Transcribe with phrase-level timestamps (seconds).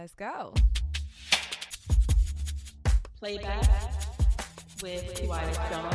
[0.00, 0.54] Let's go.
[3.18, 3.68] Playback
[4.82, 5.94] with Wyatt Jones.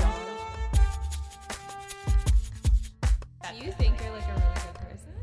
[3.49, 5.13] Do you think you're like a really good person?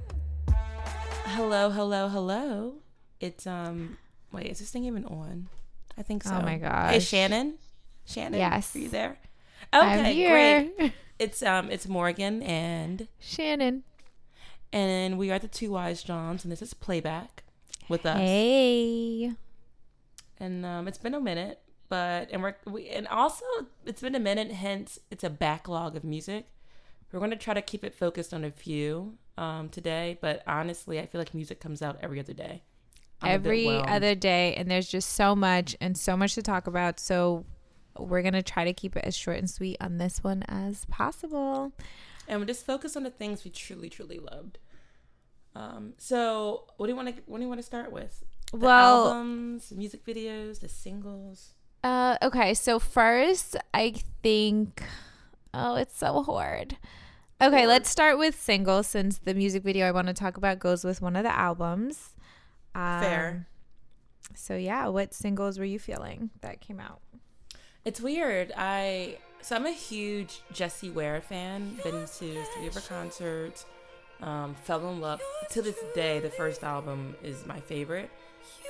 [1.26, 2.74] Hello, hello, hello.
[3.20, 3.98] It's um.
[4.32, 5.46] Wait, is this thing even on?
[5.96, 6.34] I think so.
[6.34, 7.04] Oh my Hey, gosh.
[7.06, 7.58] Shannon.
[8.04, 8.40] Shannon.
[8.40, 8.74] Yes.
[8.74, 9.16] Are you there?
[9.72, 10.70] I'm Okay, here.
[10.76, 10.92] great.
[11.20, 11.70] It's um.
[11.70, 13.84] It's Morgan and Shannon.
[14.72, 17.44] and we are the two wise Johns, and this is playback
[17.88, 18.18] with us.
[18.18, 19.32] Hey.
[20.38, 23.44] and um, it's been a minute, but and we're we and also
[23.86, 24.50] it's been a minute.
[24.52, 26.46] Hence, it's a backlog of music.
[27.12, 30.98] We're going to try to keep it focused on a few um, today, but honestly,
[30.98, 32.62] I feel like music comes out every other day.
[33.20, 36.98] I'm Every other day, and there's just so much and so much to talk about.
[36.98, 37.44] So
[37.98, 41.72] we're gonna try to keep it as short and sweet on this one as possible.
[42.26, 44.58] and we just focus on the things we truly, truly loved.
[45.54, 48.22] Um, so, what do you want to what do you want to start with?
[48.52, 51.54] The Well- albums, music videos, the singles.
[51.84, 54.82] Uh, okay, so first, I think,
[55.52, 56.76] oh, it's so hard.
[57.40, 57.68] Okay, Hard.
[57.68, 61.02] let's start with singles since the music video I want to talk about goes with
[61.02, 62.14] one of the albums.
[62.74, 63.48] Um, Fair.
[64.36, 67.00] So yeah, what singles were you feeling that came out?
[67.84, 68.52] It's weird.
[68.56, 71.76] I so I'm a huge Jessie Ware fan.
[71.82, 73.66] Been to three of her concerts.
[74.22, 75.20] Um, fell in love.
[75.50, 78.10] To this day, the first album is my favorite.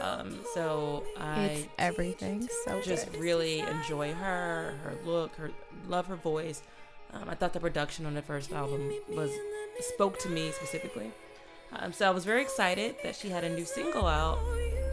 [0.00, 2.48] Um, so I it's everything.
[2.64, 3.20] So just good.
[3.20, 5.50] really enjoy her, her look, her
[5.88, 6.62] love her voice.
[7.12, 9.30] Um, I thought the production on the first album was
[9.80, 11.12] spoke to me specifically.
[11.72, 14.38] Um, so I was very excited that she had a new single out,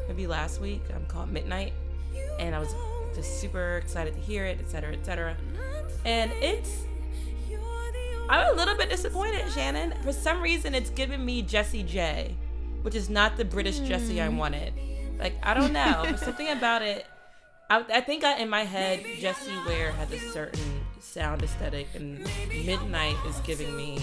[0.07, 1.73] maybe last week, um, called Midnight,
[2.39, 2.73] and I was
[3.15, 5.35] just super excited to hear it, etc., etc.
[6.05, 6.85] And it's
[8.29, 9.93] I'm a little bit disappointed, Shannon.
[10.03, 12.35] For some reason, it's giving me Jessie J,
[12.83, 14.73] which is not the British Jessie I wanted.
[15.19, 17.05] Like I don't know, There's something about it.
[17.69, 22.19] I, I think I, in my head, Jessie Ware had a certain sound aesthetic, and
[22.65, 23.99] Midnight is giving me.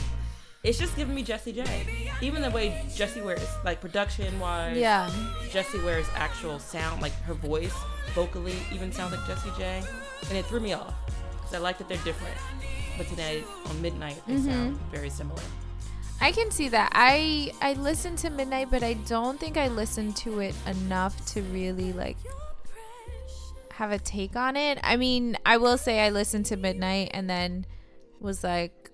[0.62, 2.10] It's just giving me Jessie J.
[2.20, 5.08] Even the way Jessie Ware is, like production wise, Yeah.
[5.50, 7.74] Jessie Ware's actual sound, like her voice,
[8.14, 9.82] vocally, even sounds like Jessie J,
[10.28, 10.94] and it threw me off
[11.36, 12.36] because I like that they're different.
[12.96, 14.50] But today on Midnight, they mm-hmm.
[14.50, 15.42] sound very similar.
[16.20, 16.90] I can see that.
[16.94, 21.42] I I listened to Midnight, but I don't think I listened to it enough to
[21.42, 22.16] really like
[23.72, 24.78] have a take on it.
[24.82, 27.66] I mean, I will say I listened to Midnight and then
[28.18, 28.90] was like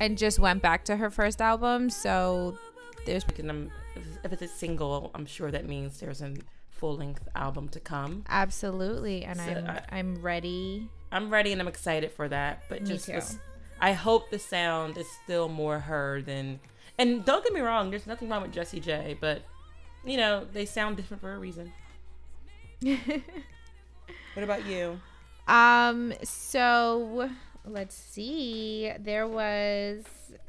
[0.00, 2.56] and just went back to her first album, so
[3.06, 6.34] there's if- it's a single, I'm sure that means there's a
[6.70, 8.24] full length album to come.
[8.28, 10.88] absolutely and So I'm I- I'm ready.
[11.12, 12.62] I'm ready and I'm excited for that.
[12.68, 13.12] But Me just, too.
[13.12, 13.38] this-
[13.80, 16.58] I hope the sound is still more her than.
[16.98, 19.42] And don't get me wrong, there's nothing wrong with Jessie J, but
[20.04, 21.72] you know they sound different for a reason.
[24.34, 25.00] What about you?
[25.46, 27.30] Um so
[27.64, 28.92] let's see.
[28.98, 30.04] There was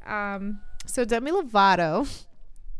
[0.05, 2.07] um so Demi Lovato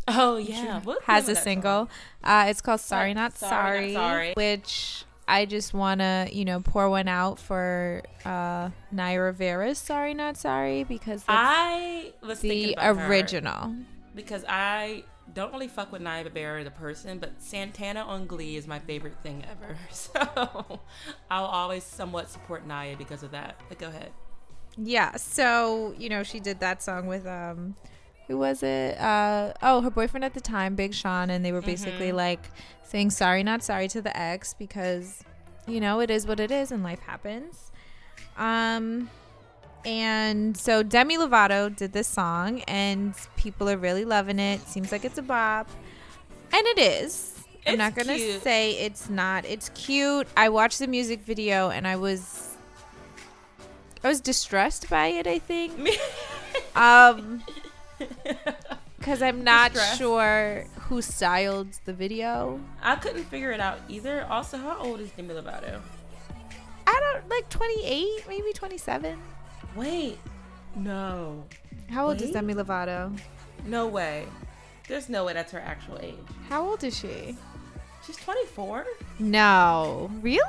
[0.08, 1.86] Oh yeah, What's the has a single.
[1.86, 1.90] song?
[2.24, 4.34] Uh, it's called "Sorry Not Sorry Sorry,", Not Sorry.
[4.36, 10.36] which I just wanna, you know, pour one out for uh, Naya Rivera's "Sorry Not
[10.38, 13.76] Sorry" because I was the original.
[14.16, 15.04] because I
[15.34, 19.16] don't really fuck with Naya Rivera the person, but Santana on Glee is my favorite
[19.22, 19.78] thing ever.
[19.92, 20.80] So
[21.30, 23.60] I'll always somewhat support Naya because of that.
[23.70, 24.12] But go ahead.
[24.78, 27.76] Yeah, so you know, she did that song with um,
[28.30, 28.98] who was it?
[29.00, 32.40] Uh, oh, her boyfriend at the time, Big Sean, and they were basically like
[32.84, 35.24] saying "Sorry Not Sorry" to the ex because
[35.68, 37.72] you know it is what it is and life happens.
[38.38, 39.10] Um,
[39.84, 44.62] and so Demi Lovato did this song, and people are really loving it.
[44.68, 45.68] Seems like it's a bop,
[46.54, 47.36] and it is.
[47.66, 48.44] I'm not gonna cute.
[48.44, 49.44] say it's not.
[49.46, 50.28] It's cute.
[50.38, 52.56] I watched the music video and I was,
[54.04, 55.28] I was distressed by it.
[55.28, 55.74] I think,
[56.76, 57.44] um,
[59.00, 62.60] because I'm not sure who styled the video.
[62.82, 64.26] I couldn't figure it out either.
[64.30, 65.80] Also, how old is Demi Lovato?
[66.88, 69.18] I don't like 28, maybe 27.
[69.76, 70.18] Wait,
[70.76, 71.44] no,
[71.90, 73.18] How old is Demi Lovato?
[73.66, 74.26] no way.
[74.88, 76.16] There's no way that's her actual age.
[76.50, 77.36] How old is she?
[78.06, 78.86] She's 24.
[79.20, 80.42] No, really?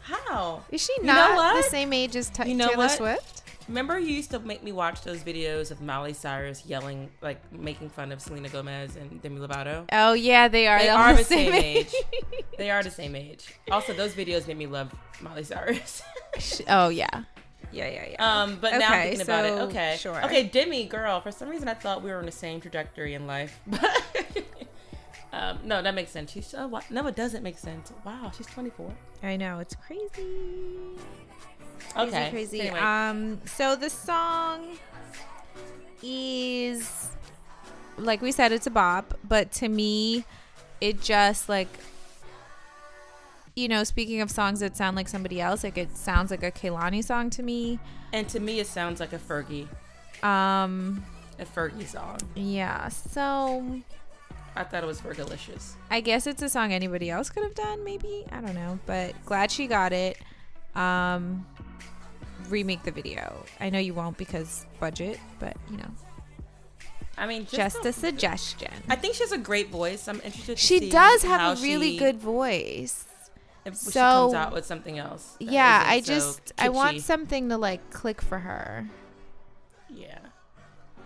[0.00, 0.62] How?
[0.70, 2.90] Is she You know not the same age as Ta- You know Taylor what?
[2.92, 3.41] Swift?
[3.72, 7.88] Remember, you used to make me watch those videos of Miley Cyrus yelling, like making
[7.88, 9.86] fun of Selena Gomez and Demi Lovato.
[9.90, 10.78] Oh yeah, they are.
[10.78, 11.94] They They're the the same age.
[12.58, 13.46] They are the same age.
[13.70, 16.02] Also, those videos made me love Miley Cyrus.
[16.68, 17.08] oh yeah,
[17.72, 18.42] yeah, yeah, yeah.
[18.42, 19.52] um, but now I'm Okay, thinking about it.
[19.70, 20.22] Okay, sure.
[20.26, 21.22] Okay, Demi, girl.
[21.22, 23.58] For some reason, I thought we were on the same trajectory in life.
[23.66, 24.02] but
[25.32, 26.30] Um, no, that makes sense.
[26.30, 27.90] She's uh, wha- no, it doesn't make sense.
[28.04, 28.92] Wow, she's 24.
[29.22, 30.26] I know it's crazy.
[31.94, 32.60] Crazy, Okay, crazy.
[32.62, 34.78] Anyway, Um, so the song
[36.02, 37.08] is
[37.98, 40.24] like we said, it's a bop, but to me,
[40.80, 41.68] it just like
[43.54, 46.50] you know, speaking of songs that sound like somebody else, like it sounds like a
[46.50, 47.78] Kehlani song to me.
[48.12, 49.68] and to me, it sounds like a Fergie,
[50.24, 51.04] Um,
[51.38, 52.16] a Fergie song.
[52.34, 52.88] yeah.
[52.88, 53.80] So
[54.56, 55.72] I thought it was Fergalicious.
[55.90, 58.24] I guess it's a song anybody else could have done, maybe.
[58.32, 60.16] I don't know, but glad she got it.
[60.74, 61.44] Um,
[62.48, 63.44] remake the video.
[63.60, 65.90] I know you won't because budget, but you know,
[67.18, 68.72] I mean, just, just the- a suggestion.
[68.88, 70.08] I think she has a great voice.
[70.08, 70.56] I'm interested.
[70.56, 73.06] To She does have a really she- good voice.
[73.64, 75.36] If she so- comes out with something else.
[75.38, 78.88] Yeah, I isn't so just I want something to like click for her,
[79.88, 80.18] Yeah.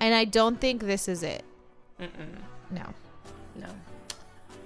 [0.01, 1.45] and I don't think this is it.
[2.01, 2.41] Mm-mm.
[2.71, 2.85] No.
[3.57, 3.69] No.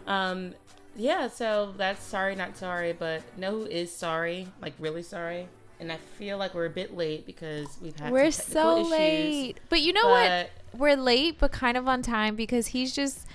[0.06, 0.55] Um.
[0.96, 1.28] Yeah.
[1.28, 4.49] So that's sorry, not sorry, but know who is sorry?
[4.62, 5.49] Like really sorry.
[5.80, 9.60] And I feel like we're a bit late because we've had We're so issues, late.
[9.70, 10.50] But you know what?
[10.76, 13.26] We're late, but kind of on time because he's just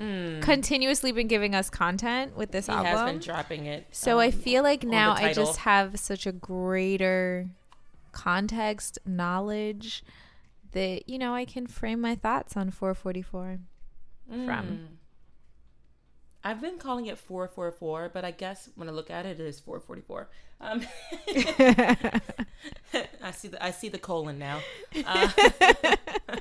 [0.00, 2.86] mm, continuously been giving us content with this he album.
[2.86, 3.86] He has been dropping it.
[3.90, 7.48] So I um, feel like now I just have such a greater
[8.12, 10.04] context, knowledge
[10.70, 13.58] that, you know, I can frame my thoughts on 444.
[14.46, 14.88] from.
[16.44, 19.60] I've been calling it 444, but I guess when I look at it, it is
[19.60, 20.28] 444.
[20.60, 20.82] Um,
[23.22, 24.60] I see the I see the colon now.
[25.04, 25.28] Uh,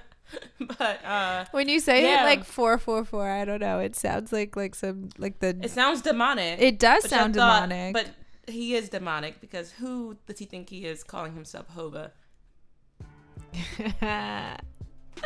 [0.77, 2.21] but uh, when you say Yeah.
[2.23, 3.79] it like 444, I don't know.
[3.79, 6.59] It sounds like like some like the it sounds demonic.
[6.61, 7.93] It does sound thought- demonic.
[7.93, 8.07] But
[8.47, 12.11] he is demonic because who does he think he is calling himself Hova?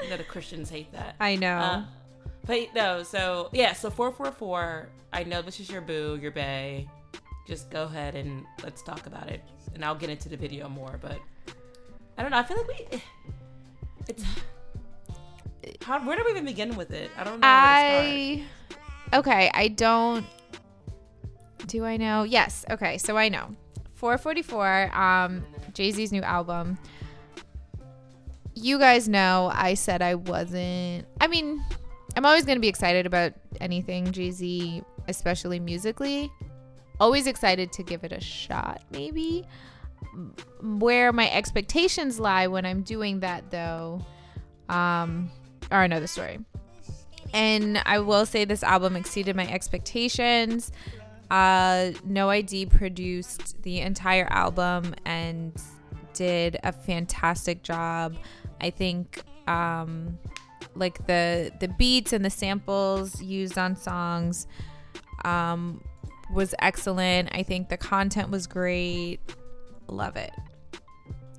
[0.10, 1.16] Know the Christians hate that.
[1.22, 1.58] I know.
[1.58, 1.84] Uh,
[2.46, 4.90] but no, so yeah, so 444.
[5.14, 6.88] I know this is your boo, your bae.
[7.48, 9.44] Just go ahead and let's talk about it,
[9.74, 11.00] and I'll get into the video more.
[11.02, 11.20] But
[12.18, 12.38] I don't know.
[12.38, 13.02] I feel like we.
[14.08, 14.24] It's.
[15.82, 17.10] How, where do we even begin with it?
[17.18, 17.48] I don't know.
[17.48, 18.62] where to start.
[19.14, 20.26] I okay, I don't
[21.68, 22.24] do I know?
[22.24, 22.66] Yes.
[22.70, 23.56] Okay, so I know.
[23.96, 25.44] 444 um
[25.74, 26.78] Jay-Z's new album.
[28.54, 31.64] You guys know I said I wasn't I mean,
[32.16, 36.32] I'm always going to be excited about anything Jay-Z, especially musically.
[37.00, 39.46] Always excited to give it a shot maybe.
[40.62, 44.06] Where my expectations lie when I'm doing that though
[44.70, 45.30] um
[45.72, 46.40] are another story.
[47.34, 50.72] And I will say this album exceeded my expectations.
[51.30, 52.68] Uh, No I.D.
[52.68, 55.52] produced the entire album and
[56.14, 58.16] did a fantastic job.
[58.62, 60.18] I think um,
[60.76, 64.48] like the the beats and the samples used on songs
[65.24, 65.84] um,
[66.34, 67.30] was excellent.
[67.32, 69.20] I think the content was great.
[69.88, 70.32] Love it.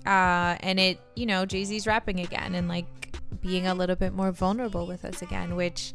[0.06, 4.12] Uh, and it, you know, Jay Z's rapping again and like being a little bit
[4.12, 5.93] more vulnerable with us again, which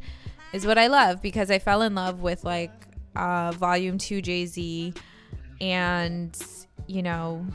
[0.53, 2.71] is what I love because I fell in love with like
[3.15, 4.93] uh, Volume 2 Jay Z
[5.61, 6.38] and,
[6.88, 7.45] you know,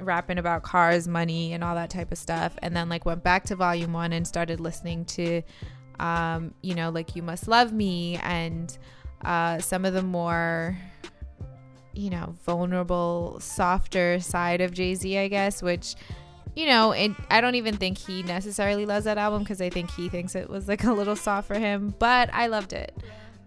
[0.00, 2.56] rapping about cars, money, and all that type of stuff.
[2.62, 5.42] And then like went back to Volume 1 and started listening to,
[6.00, 8.76] um, you know, like You Must Love Me and
[9.24, 10.76] uh, some of the more
[11.94, 15.94] you know, vulnerable, softer side of Jay Z, I guess, which,
[16.56, 19.90] you know, and I don't even think he necessarily loves that album because I think
[19.90, 22.96] he thinks it was like a little soft for him, but I loved it.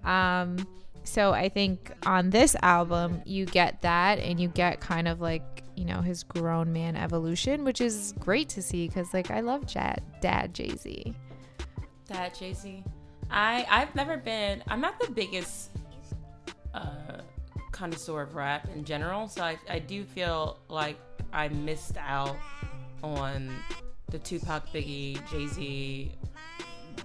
[0.03, 0.65] Um,
[1.03, 5.63] so I think on this album, you get that and you get kind of like,
[5.77, 9.67] you know, his grown man evolution, which is great to see because, like, I love
[9.67, 11.13] Jad, Dad Jay Z.
[12.07, 12.83] That Jay Z.
[13.29, 14.63] I I've never been.
[14.67, 15.69] I'm not the biggest
[16.73, 17.21] uh,
[17.71, 20.97] connoisseur of rap in general, so I I do feel like
[21.31, 22.37] I missed out
[23.03, 23.51] on
[24.09, 26.11] the Tupac, Biggie, Jay Z,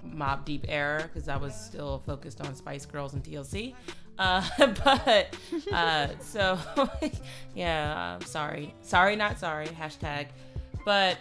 [0.07, 3.75] Mobb Deep era because I was still focused on Spice Girls and TLC.
[4.19, 4.42] Uh,
[4.85, 5.35] but
[5.73, 6.59] uh, so
[7.54, 9.66] yeah, I'm sorry, sorry, not sorry.
[9.66, 10.28] Hashtag.
[10.85, 11.19] But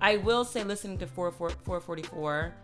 [0.00, 2.54] I will say, listening to 4, 4, 444,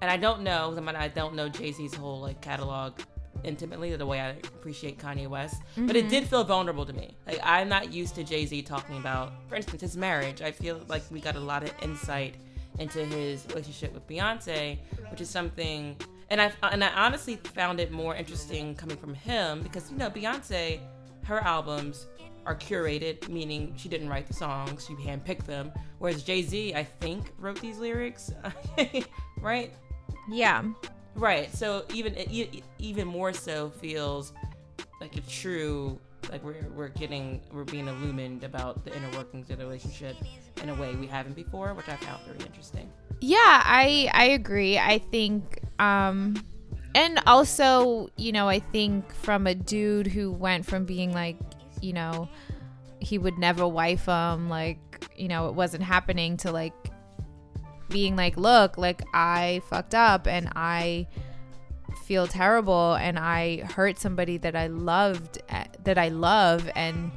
[0.00, 2.98] and I don't know, I, mean, I don't know Jay Z's whole like catalog
[3.44, 7.16] intimately the way I appreciate Kanye West, but it did feel vulnerable to me.
[7.26, 10.42] Like I'm not used to Jay Z talking about, for instance, his marriage.
[10.42, 12.34] I feel like we got a lot of insight
[12.78, 14.78] into his relationship with Beyonce,
[15.10, 15.96] which is something.
[16.30, 20.10] And I and I honestly found it more interesting coming from him because you know
[20.10, 20.80] Beyonce,
[21.24, 22.06] her albums
[22.44, 25.72] are curated, meaning she didn't write the songs, she handpicked them.
[25.98, 28.32] Whereas Jay Z, I think, wrote these lyrics,
[29.40, 29.72] right?
[30.30, 30.64] Yeah.
[31.14, 31.52] Right.
[31.54, 34.32] So even it even more so feels
[35.00, 35.98] like it's true.
[36.30, 40.16] Like we're we're getting we're being illumined about the inner workings of the relationship
[40.62, 42.90] in a way we haven't before, which I found very interesting.
[43.20, 44.78] Yeah, I I agree.
[44.78, 46.42] I think um
[46.94, 51.36] and also, you know, I think from a dude who went from being like,
[51.80, 52.28] you know,
[52.98, 54.78] he would never wife him, like,
[55.16, 56.74] you know, it wasn't happening to like
[57.88, 61.06] being like, look, like I fucked up and I
[62.04, 67.10] feel terrible and I hurt somebody that I loved eh, that I love and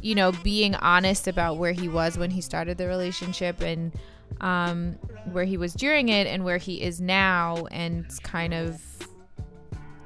[0.00, 3.92] you know, being honest about where he was when he started the relationship and
[4.40, 4.92] um,
[5.32, 8.82] where he was during it and where he is now, and kind of,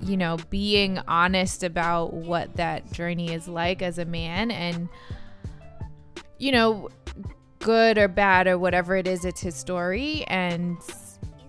[0.00, 4.88] you know, being honest about what that journey is like as a man, and,
[6.38, 6.88] you know,
[7.62, 10.24] good or bad or whatever it is, it's his story.
[10.26, 10.78] And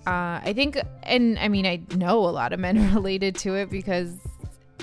[0.05, 3.69] uh, I think, and I mean, I know a lot of men related to it
[3.69, 4.15] because,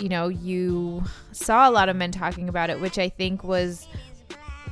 [0.00, 3.86] you know, you saw a lot of men talking about it, which I think was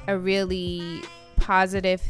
[0.07, 1.03] a really
[1.37, 2.03] positive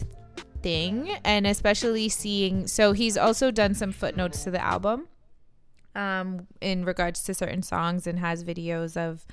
[0.63, 5.09] thing and especially seeing so he's also done some footnotes to the album
[5.95, 9.27] um in regards to certain songs and has videos of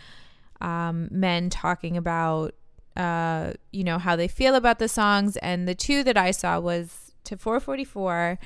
[0.62, 2.54] um men talking about
[2.96, 6.60] uh you know how they feel about the songs and the two that I saw
[6.60, 8.40] was to 444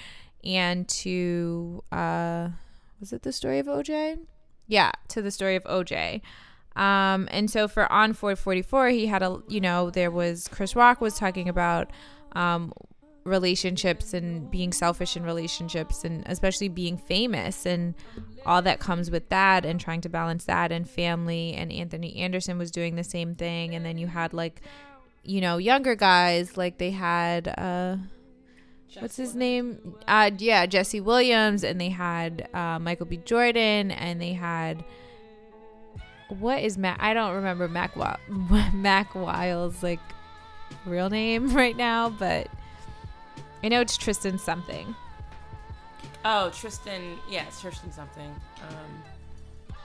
[0.44, 2.50] and to uh
[3.00, 4.20] was it the story of OJ?
[4.68, 6.22] Yeah, to the story of OJ.
[6.76, 11.02] Um, and so for on 444, he had a, you know, there was Chris Rock
[11.02, 11.92] was talking about
[12.34, 12.74] um,
[13.24, 17.94] relationships and being selfish in relationships and especially being famous and
[18.46, 22.58] all that comes with that and trying to balance that and family and Anthony Anderson
[22.58, 23.76] was doing the same thing.
[23.76, 24.62] And then you had like
[25.24, 27.98] you know younger guys like they had uh
[29.00, 29.96] what's his name?
[30.08, 33.18] Uh yeah Jesse Williams and they had uh Michael B.
[33.18, 34.84] Jordan and they had
[36.30, 37.96] what is Mac I don't remember Mac
[38.74, 40.00] Mack Wilds like
[40.86, 42.48] real name right now, but
[43.64, 44.96] I know it's Tristan something.
[46.26, 47.18] Oh, Tristan.
[47.30, 48.34] Yeah, it's Tristan something.
[48.62, 49.76] Um,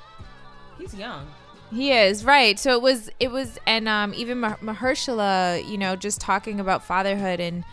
[0.78, 1.26] he's young.
[1.72, 2.58] He is right.
[2.58, 3.10] So it was.
[3.20, 7.64] It was, and um, even Mahershala, you know, just talking about fatherhood and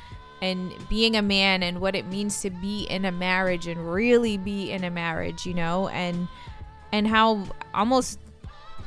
[0.42, 4.38] and being a man and what it means to be in a marriage and really
[4.38, 6.28] be in a marriage, you know, and
[6.92, 8.20] and how almost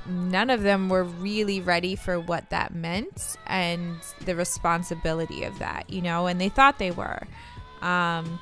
[0.07, 5.89] none of them were really ready for what that meant and the responsibility of that,
[5.89, 7.23] you know, and they thought they were.
[7.83, 8.39] Um,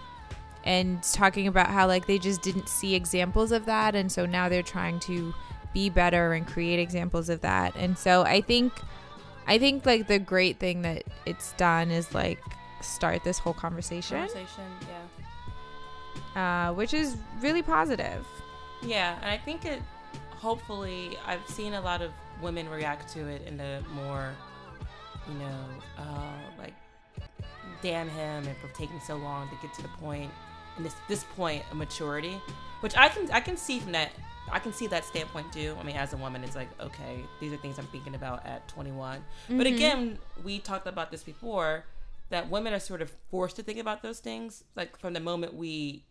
[0.64, 4.48] and talking about how like they just didn't see examples of that and so now
[4.48, 5.34] they're trying to
[5.72, 7.74] be better and create examples of that.
[7.76, 8.72] And so I think
[9.46, 12.40] I think like the great thing that it's done is like
[12.80, 14.18] start this whole conversation.
[14.18, 14.70] Conversation,
[16.34, 16.68] yeah.
[16.68, 18.26] Uh, which is really positive.
[18.82, 19.82] Yeah, and I think it
[20.42, 22.10] hopefully, I've seen a lot of
[22.42, 24.34] women react to it in a more,
[25.28, 25.58] you know,
[25.96, 26.74] uh, like,
[27.80, 30.30] damn him and for taking so long to get to the point,
[30.76, 32.40] and this this point of maturity,
[32.80, 34.10] which I can I can see from that
[34.50, 35.76] I can see that standpoint too.
[35.78, 38.66] I mean, as a woman, it's like, okay, these are things I'm thinking about at
[38.68, 39.18] 21.
[39.18, 39.58] Mm-hmm.
[39.58, 41.84] But again, we talked about this before
[42.30, 45.54] that women are sort of forced to think about those things, like from the moment
[45.54, 46.04] we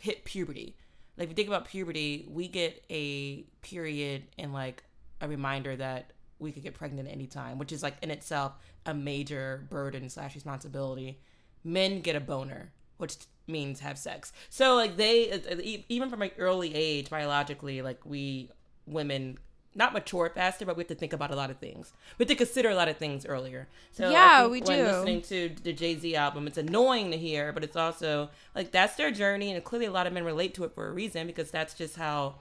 [0.00, 0.74] hit puberty
[1.16, 4.82] like if you think about puberty, we get a period and like
[5.20, 8.52] a reminder that we could get pregnant anytime, which is like in itself
[8.86, 11.20] a major burden slash responsibility.
[11.62, 13.16] Men get a boner, which
[13.46, 14.32] means have sex.
[14.50, 18.50] So like they even from an early age biologically, like we
[18.86, 19.38] women
[19.74, 21.92] not mature faster, but we have to think about a lot of things.
[22.18, 23.68] We have to consider a lot of things earlier.
[23.92, 24.84] So yeah, we when do.
[24.84, 28.96] Listening to the Jay Z album, it's annoying to hear, but it's also like that's
[28.96, 31.50] their journey, and clearly a lot of men relate to it for a reason because
[31.50, 32.36] that's just how,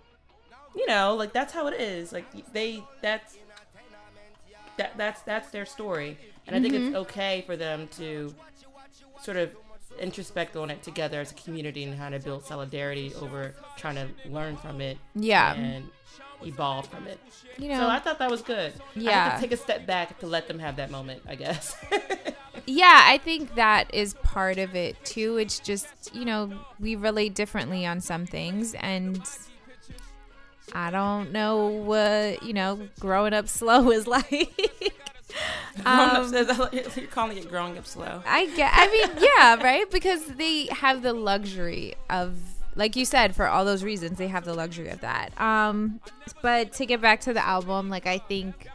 [0.75, 2.11] you know, like that's how it is.
[2.11, 3.37] Like they that's
[4.77, 6.55] that that's that's their story, and.
[6.55, 6.95] I think it's mm-hmm.
[6.95, 8.33] okay for them to
[9.21, 9.51] sort of
[9.99, 14.07] introspect on it together as a community and how to build solidarity over trying to
[14.29, 14.97] learn from it.
[15.15, 15.53] Yeah.
[15.53, 15.89] And
[16.45, 17.19] evolve from it.
[17.57, 18.73] You know, so I thought that was good.
[18.95, 21.23] Yeah, take a step back to let them have that moment.
[21.27, 21.75] I guess.
[22.65, 25.37] yeah, I think that is part of it too.
[25.37, 29.21] It's just you know we relate differently on some things, and
[30.73, 34.71] I don't know what you know growing up slow is like.
[35.83, 38.21] Um, you're calling it growing up slow.
[38.27, 38.71] I get.
[38.71, 39.89] I mean, yeah, right.
[39.89, 42.37] Because they have the luxury of
[42.75, 45.39] like you said, for all those reasons, they have the luxury of that.
[45.39, 45.99] Um,
[46.41, 48.67] but to get back to the album, like I think,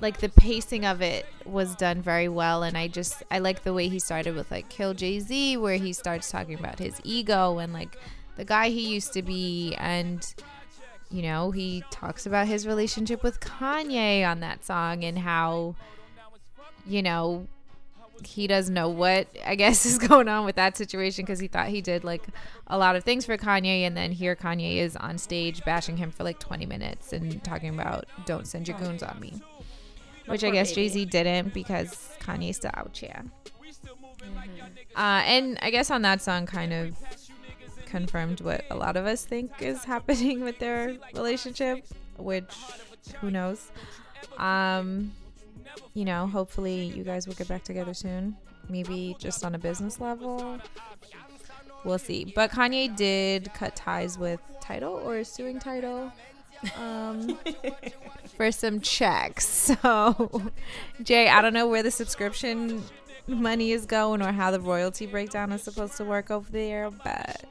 [0.00, 3.74] like the pacing of it was done very well, and I just I like the
[3.74, 7.58] way he started with like Kill Jay Z, where he starts talking about his ego
[7.58, 7.96] and like
[8.36, 10.34] the guy he used to be and
[11.10, 15.74] you know, he talks about his relationship with Kanye on that song and how
[16.86, 17.46] you know,
[18.26, 21.68] he doesn't know what I guess is going on with that situation because he thought
[21.68, 22.24] he did like
[22.66, 26.10] a lot of things for Kanye, and then here Kanye is on stage bashing him
[26.10, 29.40] for like 20 minutes and talking about "Don't send your goons on me,"
[30.26, 33.24] which I guess Jay Z didn't because Kanye's still out here.
[34.96, 36.96] Uh, and I guess on that song, kind of
[37.86, 41.84] confirmed what a lot of us think is happening with their relationship,
[42.16, 42.54] which
[43.20, 43.70] who knows.
[44.38, 45.12] Um,
[45.94, 48.36] you know, hopefully you guys will get back together soon.
[48.68, 50.58] Maybe just on a business level.
[51.84, 52.24] We'll see.
[52.34, 56.12] But Kanye did cut ties with Tidal or suing Tidal
[56.78, 57.38] um,
[58.36, 59.70] for some checks.
[59.80, 60.50] So,
[61.02, 62.82] Jay, I don't know where the subscription
[63.26, 67.44] money is going or how the royalty breakdown is supposed to work over there, but.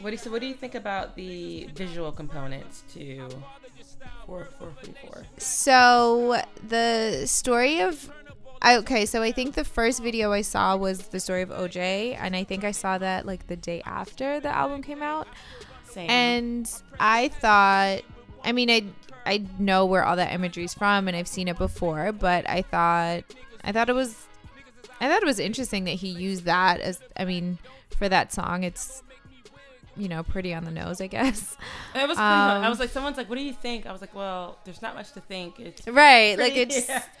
[0.00, 3.28] What do you, so what do you think about the visual components to
[4.26, 5.24] four four three four?
[5.38, 8.10] So the story of
[8.60, 12.16] I, okay, so I think the first video I saw was the story of OJ,
[12.18, 15.28] and I think I saw that like the day after the album came out.
[15.84, 16.10] Same.
[16.10, 18.02] And I thought,
[18.44, 18.84] I mean, I
[19.24, 22.62] I know where all that imagery is from, and I've seen it before, but I
[22.62, 23.24] thought
[23.62, 24.26] I thought it was
[25.00, 27.58] I thought it was interesting that he used that as I mean
[27.96, 28.64] for that song.
[28.64, 29.02] It's
[29.98, 31.56] you know, pretty on the nose, I guess.
[31.94, 33.86] It was pretty Um, I was like, someone's like, what do you think?
[33.86, 35.58] I was like, well, there's not much to think.
[35.58, 36.90] It's Right, like Pretty- it's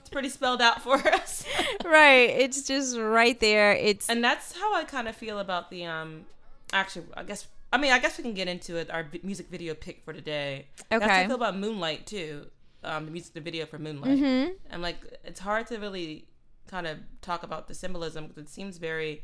[0.00, 1.44] it's pretty spelled out for us.
[1.84, 2.30] right.
[2.30, 3.72] It's just right there.
[3.72, 6.26] It's and that's how I kind of feel about the um.
[6.72, 8.90] Actually, I guess I mean I guess we can get into it.
[8.90, 10.66] Our music video pick for today.
[10.88, 11.26] That's how I okay.
[11.26, 12.46] feel about Moonlight too.
[12.82, 14.18] Um, the music, the video for Moonlight.
[14.18, 14.52] Mm-hmm.
[14.70, 16.26] And like, it's hard to really
[16.68, 19.22] kind of talk about the symbolism because it seems very.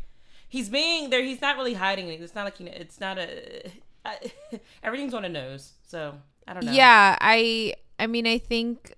[0.50, 1.22] He's being there.
[1.22, 2.20] He's not really hiding it.
[2.20, 2.72] It's not like you know.
[2.74, 3.70] It's not a.
[4.04, 4.16] I,
[4.82, 5.72] everything's on a nose.
[5.86, 6.14] So
[6.46, 6.72] I don't know.
[6.72, 8.94] Yeah, I I mean I think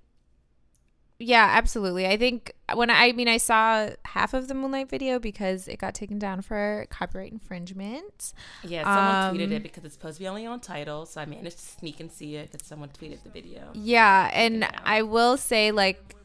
[1.18, 2.07] yeah, absolutely.
[2.07, 5.79] I think when I, I mean I saw half of the Moonlight video because it
[5.79, 8.33] got taken down for copyright infringement.
[8.64, 8.83] Yeah.
[8.83, 11.05] Someone tweeted Um, it because it's supposed to be only on Tidal.
[11.05, 13.68] So I managed to sneak and see it because someone tweeted the video.
[13.74, 14.66] Yeah, and.
[14.85, 16.16] I will say like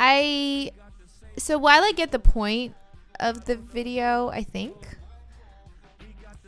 [0.00, 0.72] I
[1.38, 2.74] so while I get the point
[3.22, 4.74] of the video, I think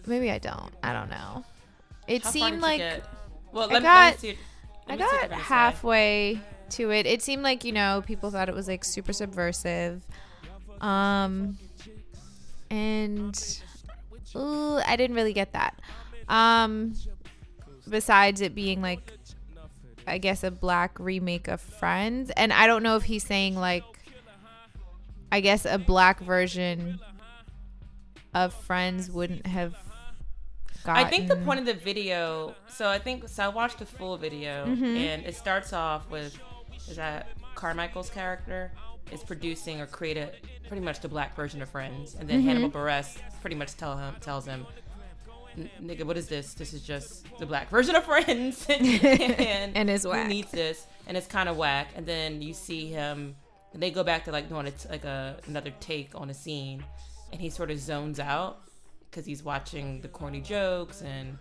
[0.06, 0.72] maybe I don't.
[0.82, 1.44] I don't know.
[2.06, 2.80] It How seemed like?
[3.52, 4.38] Well, I let, me- let got- see.
[4.86, 6.38] I got halfway
[6.70, 7.06] to it.
[7.06, 10.04] It seemed like, you know, people thought it was like super subversive.
[10.80, 11.56] Um
[12.70, 13.60] and
[14.36, 15.80] ooh, I didn't really get that.
[16.28, 16.94] Um
[17.88, 19.12] besides it being like
[20.06, 23.84] I guess a black remake of Friends and I don't know if he's saying like
[25.34, 27.00] I guess a black version
[28.34, 29.74] of Friends wouldn't have
[30.86, 32.54] I think the point of the video.
[32.68, 33.42] So I think so.
[33.42, 34.84] I watched the full video, Mm-hmm.
[34.84, 36.38] and it starts off with
[36.88, 38.70] is that Carmichael's character
[39.10, 40.36] is producing or created
[40.68, 42.48] pretty much the black version of Friends, and then Mm-hmm.
[42.48, 44.66] Hannibal Buress pretty much tell him tells him,
[45.82, 46.54] "Nigga, what is this?
[46.54, 50.86] This is just the black version of Friends, and, And it's who needs this?
[51.08, 53.34] And it's kind of whack." And then you see him,
[53.74, 56.34] and they go back to like doing a t- like a another take on a
[56.34, 56.82] scene,
[57.32, 58.60] and he sort of zones out
[59.10, 61.36] because he's watching the corny jokes and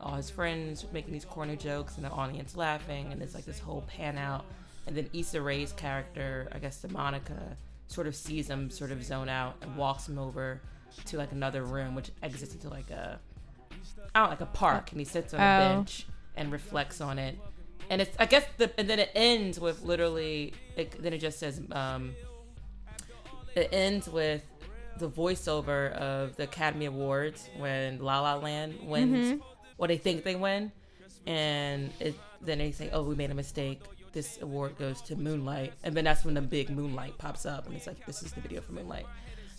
[0.00, 3.10] all his friends making these corny jokes and the audience laughing.
[3.12, 4.44] And it's like this whole pan out.
[4.86, 7.56] And then Issa Rae's character I guess the Monica
[7.88, 10.60] sort of sees him sort of zone out and walks him over
[11.06, 13.18] to like another room which exits into like a
[14.14, 14.84] I don't know, like a park.
[14.88, 15.76] Uh, and he sits on a Oh.
[15.76, 17.38] bench and reflects on it
[17.90, 21.38] and it's I guess the and then it ends with literally it, then it just
[21.38, 22.14] says um
[23.54, 24.42] it ends with
[24.98, 29.40] the voiceover of the Academy Awards when La La Land wins
[29.76, 30.72] what they think they win,
[31.26, 33.82] and it, then they say, "Oh, we made a mistake.
[34.12, 37.76] This award goes to Moonlight," and then that's when the big Moonlight pops up, and
[37.76, 39.06] it's like, "This is the video for Moonlight."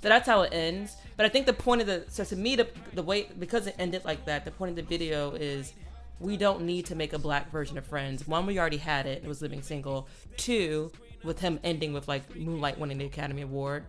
[0.02, 0.96] So that's how it ends.
[1.16, 3.76] But I think the point of the so to me the the way because it
[3.78, 5.74] ended like that, the point of the video is
[6.20, 8.28] we don't need to make a black version of Friends.
[8.28, 10.08] One, we already had it; it was Living Single.
[10.36, 10.92] Two,
[11.24, 13.86] with him ending with like Moonlight winning the Academy Award,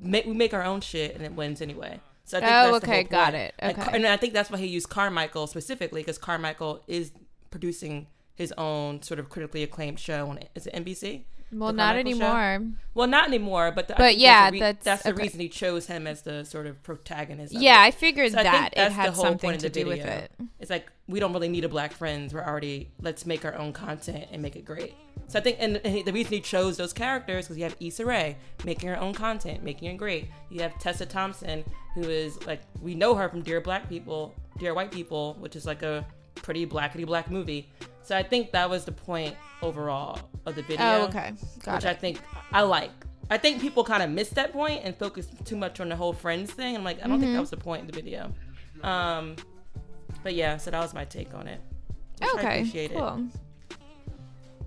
[0.00, 2.00] make, we make our own shit and it wins anyway.
[2.24, 3.54] So I think Oh, that's the okay, whole got it.
[3.62, 3.90] Like, Okay.
[3.96, 7.12] and I think that's why he used Carmichael specifically because Carmichael is
[7.50, 11.24] producing his own sort of critically acclaimed show on is it NBC?
[11.52, 12.24] Well, not Carmichael Show?
[12.36, 12.72] anymore.
[12.94, 15.22] Well, not anymore, but the, But yeah, re- that's- that's the okay.
[15.22, 17.54] reason he chose him as the sort of protagonist.
[17.54, 17.86] of Yeah, it.
[17.88, 20.30] I figured So I that it that's had something to do with it.
[20.60, 22.34] It's like we don't really need a black friends.
[22.34, 24.94] We're already let's make our own content and make it great.
[25.28, 28.04] So I think, and, and the reason he chose those characters because you have Issa
[28.06, 30.28] Rae making her own content, making it great.
[30.50, 34.74] You have Tessa Thompson, who is like we know her from Dear Black People, Dear
[34.74, 36.04] White People, which is like a
[36.36, 37.68] pretty blackety black movie.
[38.06, 40.84] So I think that was the point overall of the video.
[40.86, 41.32] Oh, okay.
[41.64, 41.88] Got which it.
[41.88, 42.20] I think
[42.52, 42.92] I like.
[43.28, 46.12] I think people kind of missed that point and focused too much on the whole
[46.12, 46.76] friends thing.
[46.76, 47.20] I'm like, I don't Mm-hmm.
[47.22, 48.32] think that was the point in the video.
[48.84, 49.34] Um,
[50.22, 51.60] but yeah, so that was my take on it.
[52.34, 52.60] Okay.
[52.60, 52.96] appreciate it.
[52.96, 53.26] cool.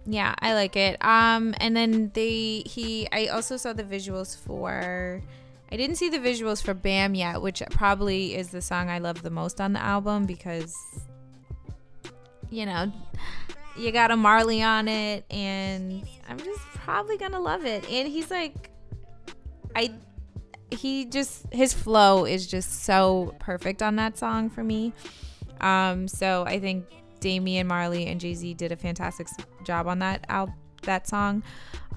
[0.06, 0.98] Yeah, I like it.
[1.04, 5.22] Um, and then they he I also saw the visuals for.
[5.72, 9.22] I didn't see the visuals for Bam yet, which probably is the song I love
[9.22, 10.76] the most on the album because,
[12.50, 12.92] you know,
[13.78, 17.90] you got a Marley on it, and I'm just probably gonna love it.
[17.90, 18.70] And he's like,
[19.76, 19.92] I,
[20.72, 24.94] he just his flow is just so perfect on that song for me.
[25.62, 26.86] Um, so I think
[27.20, 29.28] Damian Marley and Jay Z did a fantastic
[29.64, 31.44] job on that al- that song.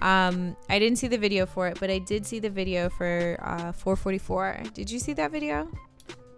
[0.00, 3.38] Um, I didn't see the video for it, but I did see the video for
[3.40, 4.62] uh, 444.
[4.74, 5.70] Did you see that video?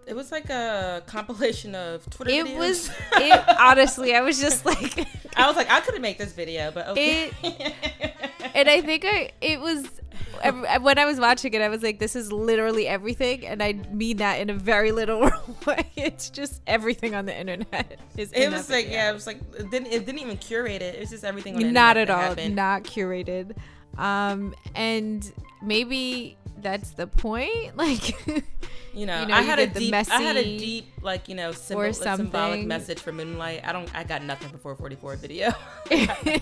[0.07, 2.57] It was like a compilation of Twitter It videos.
[2.57, 4.15] was it honestly.
[4.15, 7.31] I was just like, I was like, I couldn't make this video, but okay.
[8.53, 9.85] and I think I it was
[10.81, 14.17] when I was watching it, I was like, this is literally everything, and I mean
[14.17, 15.31] that in a very literal
[15.65, 15.89] way.
[15.95, 17.99] It's just everything on the internet.
[18.15, 20.95] Is it was like, yeah, it was like, it didn't, it didn't even curate it.
[20.95, 21.55] It was just everything.
[21.55, 22.55] On the not at all happened.
[22.55, 23.55] not curated
[23.97, 28.09] um and maybe that's the point like
[28.93, 31.51] You know, you know, I had a deep, I had a deep, like you know,
[31.51, 33.61] symbol, symbolic message for Moonlight.
[33.65, 35.51] I don't, I got nothing for 444 video.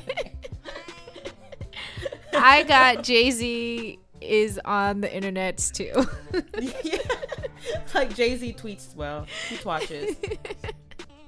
[2.35, 5.91] i got jay-z is on the internet too
[6.83, 6.97] yeah.
[7.93, 10.15] like Jay Z tweets well, he watches.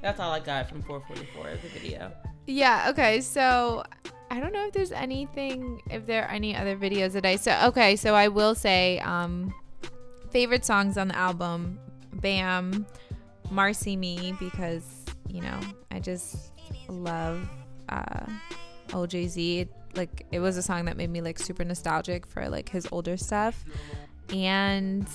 [0.01, 2.11] That's all I got from 444 of the video.
[2.47, 3.83] yeah okay so
[4.35, 7.67] i don't know if there's anything if there are any other videos that i saw
[7.67, 9.53] okay so i will say um
[10.31, 11.79] favorite songs on the album
[12.15, 12.85] bam
[13.49, 15.59] marcy me because you know
[15.91, 16.51] i just
[16.89, 17.47] love
[17.89, 18.25] uh
[18.93, 19.67] old jay-z.
[19.95, 23.17] Like it was a song that made me like super nostalgic for like his older
[23.17, 23.63] stuff.
[24.33, 25.07] And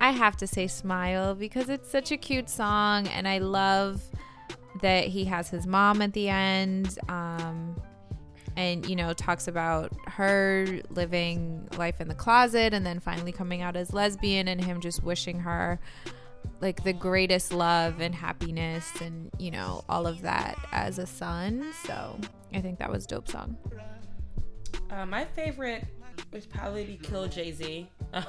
[0.00, 4.00] i have to say smile because it's such a cute song and i love
[4.80, 6.98] that he has his mom at the end.
[7.08, 7.76] Um
[8.58, 13.62] and you know talks about her living life in the closet and then finally coming
[13.62, 15.78] out as lesbian and him just wishing her
[16.60, 21.64] like the greatest love and happiness and you know all of that as a son
[21.86, 22.18] so
[22.52, 23.56] i think that was a dope song
[24.90, 25.84] Uh, my favorite
[26.32, 27.88] would probably be Kill Jay Z.
[28.14, 28.24] um,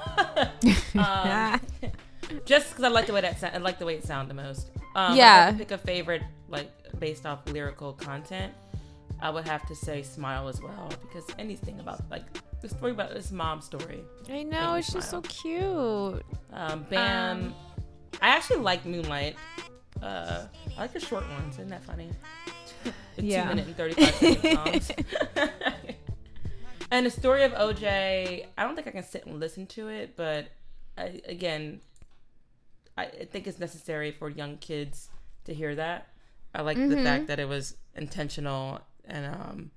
[2.44, 4.42] just because I like the way that sound, I like the way it sounded the
[4.42, 4.70] most.
[4.94, 5.52] Um, Yeah.
[5.52, 8.52] Pick a favorite, like based off lyrical content,
[9.22, 12.24] I would have to say Smile as well because anything about like
[12.60, 14.00] the story about this mom story.
[14.30, 17.38] i know it's just so cute Um, Bam.
[17.46, 17.54] Um,
[18.22, 19.36] I actually like Moonlight.
[20.02, 20.44] Uh,
[20.76, 21.54] I like the short ones.
[21.56, 22.10] Isn't that funny?
[22.84, 23.42] the Yeah.
[23.42, 24.90] two minute and 35 second songs.
[26.90, 30.16] and the story of OJ, I don't think I can sit and listen to it,
[30.16, 30.48] but
[30.98, 31.80] I, again,
[32.98, 35.08] I I think it's necessary for young kids
[35.44, 36.08] to hear that.
[36.54, 37.04] I like the Mhm.
[37.04, 39.70] fact that it was intentional and um,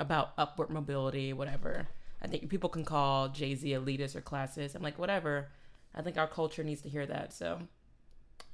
[0.00, 1.88] about upward mobility, whatever.
[2.22, 4.74] I think people can call Jay Z elitist or classist.
[4.74, 5.48] I'm like, whatever.
[5.94, 7.32] I think our culture needs to hear that.
[7.32, 7.58] So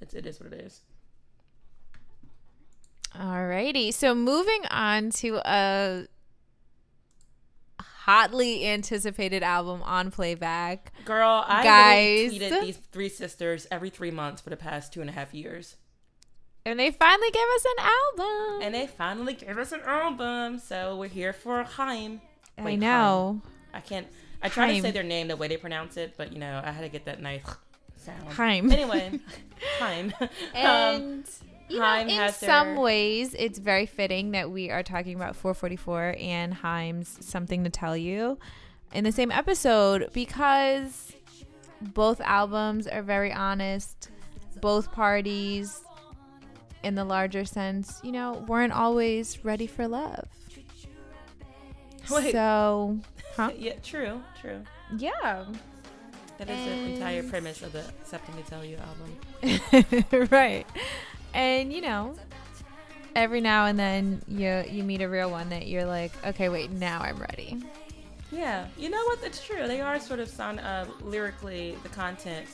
[0.01, 0.81] it's, it is what it is.
[3.15, 3.93] Alrighty.
[3.93, 6.07] So moving on to a
[7.81, 10.93] hotly anticipated album on playback.
[11.05, 12.33] Girl, I Guys.
[12.33, 15.77] tweeted these three sisters every three months for the past two and a half years.
[16.65, 17.85] And they finally gave us an
[18.19, 18.63] album.
[18.63, 20.59] And they finally gave us an album.
[20.59, 22.21] So we're here for Haim.
[22.59, 23.41] I Wait, know.
[23.73, 24.07] I can't.
[24.43, 26.71] I try to say their name the way they pronounce it, but you know, I
[26.71, 27.43] had to get that nice
[27.97, 28.29] sound.
[28.35, 28.71] Haim.
[28.71, 29.19] Anyway,
[29.79, 30.13] Haim.
[30.21, 31.31] um, And
[31.69, 35.37] you know, Haim in some their- ways, it's very fitting that we are talking about
[35.37, 38.39] 444 and Haim's Something to Tell You
[38.93, 41.13] in the same episode because
[41.81, 44.11] both albums are very honest.
[44.61, 45.81] Both parties,
[46.83, 50.29] in the larger sense, you know, weren't always ready for love.
[52.11, 52.33] Wait.
[52.33, 52.99] So,
[53.37, 53.51] huh?
[53.57, 54.63] yeah, true, true.
[54.97, 55.45] Yeah.
[56.39, 58.79] That is the entire premise of the Something to Tell You
[59.43, 60.29] album.
[60.31, 60.67] right.
[61.35, 62.15] And you know,
[63.17, 66.71] every now and then you you meet a real one that you're like, okay, wait,
[66.71, 67.61] now I'm ready.
[68.31, 69.19] Yeah, you know what?
[69.25, 69.67] It's true.
[69.67, 72.47] They are sort of sound uh, lyrically the content,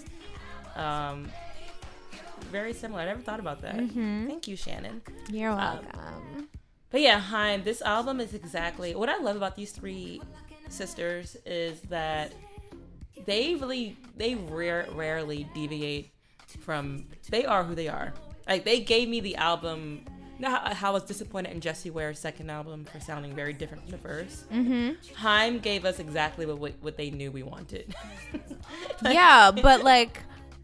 [0.76, 1.28] um,
[2.50, 3.00] very similar.
[3.02, 3.76] I never thought about that.
[3.76, 4.26] Mhm.
[4.28, 5.02] Thank you, Shannon.
[5.30, 6.48] You're Um, welcome.
[6.90, 10.20] but yeah, Haim, this album is exactly what I love about these three
[10.68, 12.32] sisters is that
[13.26, 16.10] they really they rare, rarely deviate
[16.60, 18.12] from they are who they are.
[18.48, 20.04] Like they gave me the album.
[20.36, 23.52] You know how, how I was disappointed in Jessie Ware's second album for sounding very
[23.52, 25.14] different from the 1st Mm-hmm.
[25.14, 27.94] Haim gave us exactly what what they knew we wanted.
[29.02, 30.20] like, yeah, but like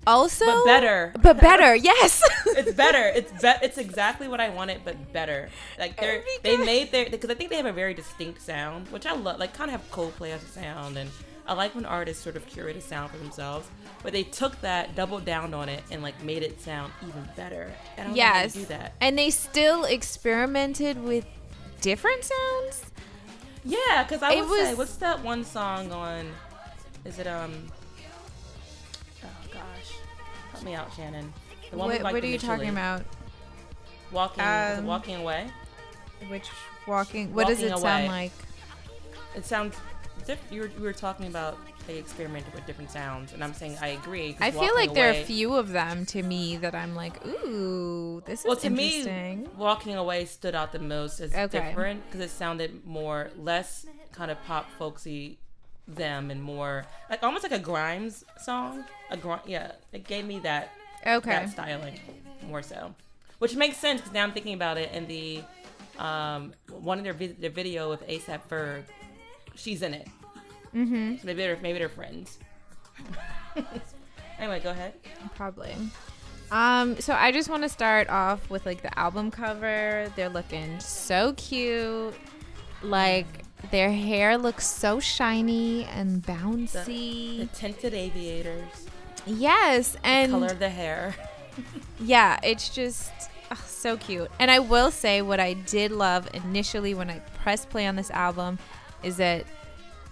[0.07, 1.13] also but better.
[1.23, 2.23] but better yes.
[2.47, 3.05] It's better.
[3.15, 5.49] It's be- it's exactly what i wanted but better.
[5.79, 9.07] Like they're they made their because i think they have a very distinct sound which
[9.07, 11.11] i love like kind of have coldplay as a sound and
[11.47, 13.69] i like when artists sort of curate a sound for themselves
[14.03, 17.71] but they took that doubled down on it and like made it sound even better.
[17.97, 18.55] And yes.
[18.55, 18.95] do that.
[19.01, 21.27] And they still experimented with
[21.81, 22.85] different sounds?
[23.65, 26.31] Yeah because i would was, say what's that one song on
[27.05, 27.53] is it um
[30.61, 31.33] Help me out, Shannon.
[31.71, 33.03] The one what, what are you talking about?
[34.13, 35.49] Walking, um, walking away.
[36.29, 36.49] Which
[36.87, 37.33] walking?
[37.33, 37.81] What walking does it away.
[37.81, 38.33] sound like?
[39.35, 39.75] It sounds.
[40.27, 43.79] Diff- you, were, you were talking about they experimented with different sounds, and I'm saying
[43.81, 44.37] I agree.
[44.39, 47.25] I feel like away, there are a few of them to me that I'm like,
[47.27, 49.45] ooh, this is well, to interesting.
[49.45, 51.69] me, walking away stood out the most as okay.
[51.69, 55.39] different because it sounded more less kind of pop folksy
[55.89, 58.85] them and more like almost like a Grimes song.
[59.11, 60.73] A gr- yeah, it gave me that
[61.07, 61.99] okay that styling
[62.47, 62.95] more so,
[63.39, 64.91] which makes sense because now I'm thinking about it.
[64.93, 65.43] And the
[65.99, 68.83] um one of their vi- their video with ASAP Ferg,
[69.55, 70.09] she's in it.
[70.75, 71.17] Mm-hmm.
[71.17, 72.39] So maybe they're maybe they're friends.
[74.39, 74.95] anyway, go ahead.
[75.35, 75.75] Probably.
[76.51, 80.13] Um, so I just want to start off with like the album cover.
[80.17, 82.15] They're looking so cute.
[82.83, 87.39] Like their hair looks so shiny and bouncy.
[87.39, 88.87] The, the tinted aviators.
[89.27, 91.15] Yes, and the color of the hair.
[92.01, 93.13] yeah, it's just
[93.51, 94.31] oh, so cute.
[94.39, 98.11] And I will say what I did love initially when I pressed play on this
[98.11, 98.59] album
[99.03, 99.45] is that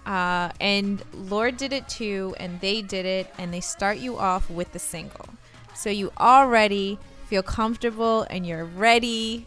[0.05, 4.49] uh, and Lorde did it too, and they did it, and they start you off
[4.49, 5.27] with the single.
[5.75, 9.45] So you already feel comfortable and you're ready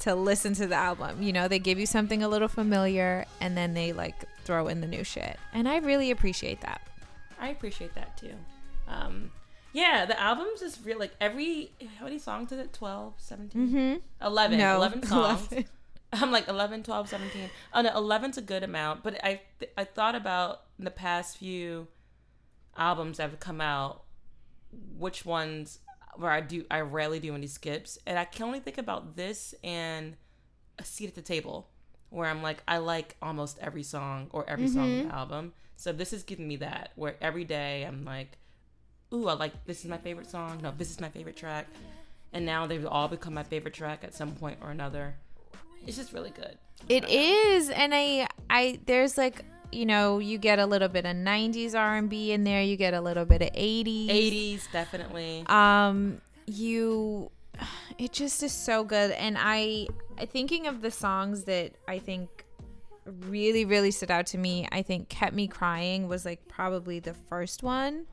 [0.00, 1.22] to listen to the album.
[1.22, 4.80] You know, they give you something a little familiar and then they like throw in
[4.80, 5.38] the new shit.
[5.52, 6.80] And I really appreciate that.
[7.40, 8.34] I appreciate that too.
[8.86, 9.30] Um,
[9.72, 12.72] yeah, the album's just real like every how many songs is it?
[12.72, 13.68] 12, 17?
[13.68, 14.26] Mm-hmm.
[14.26, 14.58] 11.
[14.58, 15.48] No, 11 songs.
[15.52, 15.68] 11.
[16.12, 17.50] I'm like 11, 12, 17.
[17.74, 19.42] Oh no, 11's a good amount, but I
[19.76, 21.88] I thought about in the past few
[22.76, 24.04] albums that have come out
[24.98, 25.80] which ones
[26.18, 29.54] where I do I rarely do any skips, and I can only think about this
[29.62, 30.16] and
[30.78, 31.68] a seat at the table,
[32.10, 34.74] where I'm like I like almost every song or every mm-hmm.
[34.74, 35.52] song on the album.
[35.76, 38.36] So this is giving me that where every day I'm like,
[39.14, 40.60] ooh, I like this is my favorite song.
[40.62, 41.68] No, this is my favorite track,
[42.32, 45.14] and now they've all become my favorite track at some point or another.
[45.86, 46.58] It's just really good.
[46.88, 51.16] It is, and I I there's like you know, you get a little bit of
[51.16, 54.08] 90s R&B in there, you get a little bit of 80s.
[54.08, 55.44] 80s definitely.
[55.46, 57.30] Um you
[57.98, 59.88] it just is so good and I
[60.26, 62.44] thinking of the songs that I think
[63.04, 67.14] really really stood out to me, I think Kept Me Crying was like probably the
[67.14, 68.06] first one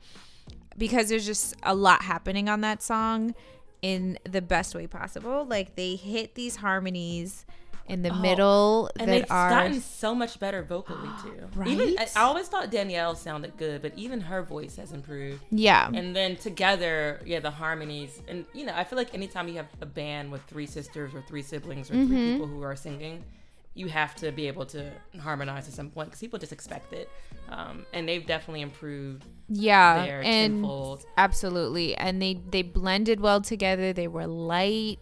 [0.76, 3.34] because there's just a lot happening on that song
[3.82, 5.44] in the best way possible.
[5.44, 7.46] Like they hit these harmonies
[7.88, 9.50] in the oh, middle and they've are...
[9.50, 11.48] gotten so much better vocally too.
[11.54, 11.68] right?
[11.68, 15.42] Even I, I always thought Danielle sounded good, but even her voice has improved.
[15.50, 15.90] Yeah.
[15.92, 19.68] And then together, yeah, the harmonies, and you know, I feel like anytime you have
[19.80, 22.08] a band with three sisters or three siblings or mm-hmm.
[22.08, 23.24] three people who are singing,
[23.76, 27.10] you have to be able to harmonize at some point because people just expect it.
[27.50, 29.24] Um, and they've definitely improved.
[29.48, 31.04] Yeah, and tenfold.
[31.16, 33.92] absolutely, and they they blended well together.
[33.92, 34.98] They were light,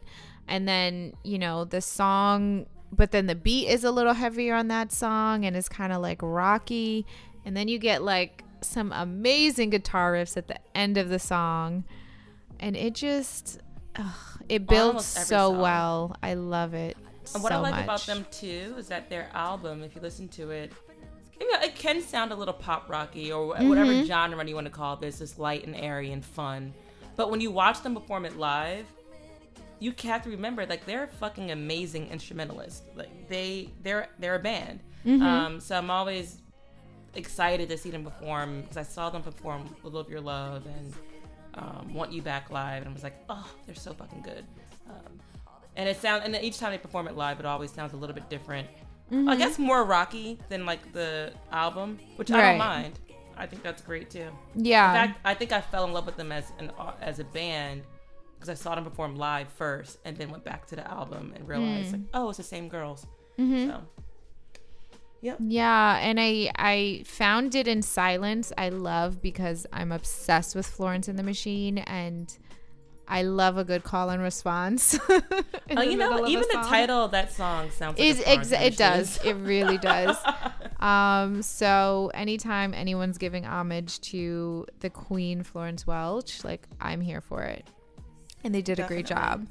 [0.46, 4.68] and then you know the song but then the beat is a little heavier on
[4.68, 7.06] that song and it's kind of like rocky
[7.44, 11.84] and then you get like some amazing guitar riffs at the end of the song
[12.60, 13.58] and it just
[13.96, 15.58] ugh, it builds so song.
[15.58, 16.96] well i love it
[17.34, 17.84] and what so i like much.
[17.84, 20.72] about them too is that their album if you listen to it
[21.40, 24.04] you know, it can sound a little pop rocky or whatever mm-hmm.
[24.04, 26.72] genre you want to call this, just light and airy and fun.
[27.16, 28.86] But when you watch them perform it live,
[29.80, 32.82] you have to remember like they're fucking amazing instrumentalists.
[32.94, 34.80] Like they they're they're a band.
[35.04, 35.22] Mm-hmm.
[35.22, 36.38] Um, so I'm always
[37.14, 40.94] excited to see them perform because I saw them perform with Love Your Love and
[41.54, 44.44] um, Want You Back live, and I was like, oh, they're so fucking good.
[44.88, 45.20] Um,
[45.76, 48.14] and it sounds and each time they perform it live, it always sounds a little
[48.14, 48.68] bit different.
[49.12, 49.28] Mm-hmm.
[49.28, 52.42] I guess more rocky than like the album, which right.
[52.42, 52.98] I don't mind.
[53.36, 54.28] I think that's great too.
[54.54, 54.88] Yeah.
[54.90, 57.82] In fact, I think I fell in love with them as an as a band
[58.44, 61.48] because I saw them perform live first, and then went back to the album and
[61.48, 61.92] realized Mm.
[61.92, 63.06] like, oh, it's the same girls.
[63.38, 63.68] Mhm.
[63.68, 63.80] So,
[65.22, 65.38] yep.
[65.40, 68.52] Yeah, and I I found it in silence.
[68.58, 72.36] I love because I'm obsessed with Florence and the Machine, and
[73.08, 74.98] I love a good call and response.
[75.76, 78.76] Oh, you know, even the title of that song sounds like is a Florence it
[78.76, 80.14] does it really does
[80.78, 87.42] um so anytime anyone's giving homage to the queen florence welch like i'm here for
[87.42, 87.66] it
[88.44, 89.46] and they did a great job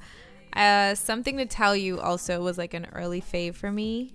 [0.55, 4.13] uh something to tell you also was like an early fave for me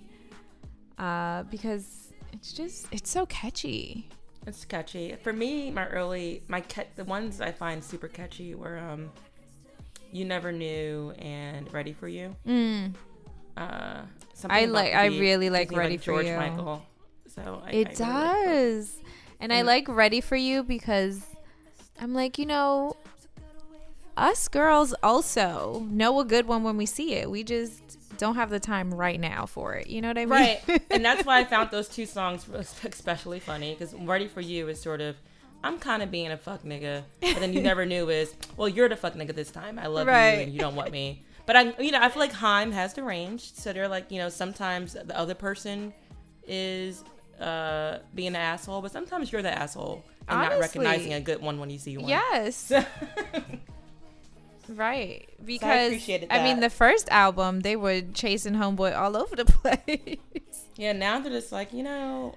[0.99, 4.09] uh because it's just it's so catchy
[4.47, 5.15] It's catchy.
[5.23, 9.11] For me, my early my ca- the ones I find super catchy were um
[10.13, 12.35] You Never Knew and Ready for You.
[12.47, 12.95] mm.
[13.57, 16.37] Uh something I like- I really like Ready for George You.
[16.37, 16.83] Michael.
[17.27, 18.97] So I, it I really like does
[19.41, 21.25] and i like ready for you because
[22.01, 22.97] i'm like you know
[24.19, 28.51] us girls also know a good one when we see it we just don't have
[28.51, 30.61] the time right now for it you know what i mean Right.
[30.91, 32.47] and that's why I found those two songs
[32.85, 35.17] especially funny because Ready for You is sort of
[35.63, 38.89] I'm kind of being a fuck nigga, but then you never knew is well you're
[38.89, 39.79] the fuck nigga this time.
[39.79, 40.35] I love Right.
[40.37, 41.25] you and you don't want me.
[41.47, 44.19] But I, you know, I feel like Haim has the range, so they're like, you
[44.19, 45.93] know, sometimes the other person
[46.47, 47.03] is
[47.41, 51.59] uh being an asshole, but sometimes you're the asshole and not recognizing a good one
[51.59, 52.09] when you see one.
[52.09, 52.73] yes
[54.69, 59.45] right because I, appreciated mean the first album they were chasing homeboy all over the
[59.63, 60.19] place
[60.77, 62.37] Yeah, now they're just like, you know,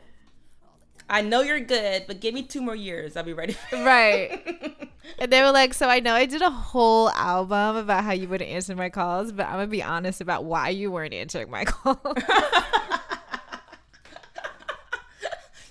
[1.08, 3.16] I know you're good, but give me two more years.
[3.16, 3.54] I'll be ready.
[3.54, 4.90] For right
[5.20, 8.28] and they were like so i know i did a whole album about how you
[8.28, 11.66] wouldn't answer my calls but i'm gonna be honest about why you weren't answering my
[11.66, 11.98] calls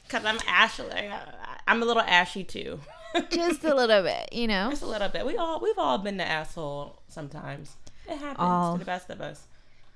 [0.09, 1.09] Cause I'm Ashley.
[1.68, 2.81] I'm a little ashy too.
[3.31, 5.25] just a little bit you know Just a little bit.
[5.27, 7.77] We all we've all been the asshole sometimes.
[8.09, 8.73] It happens All.
[8.75, 9.46] to the best of us.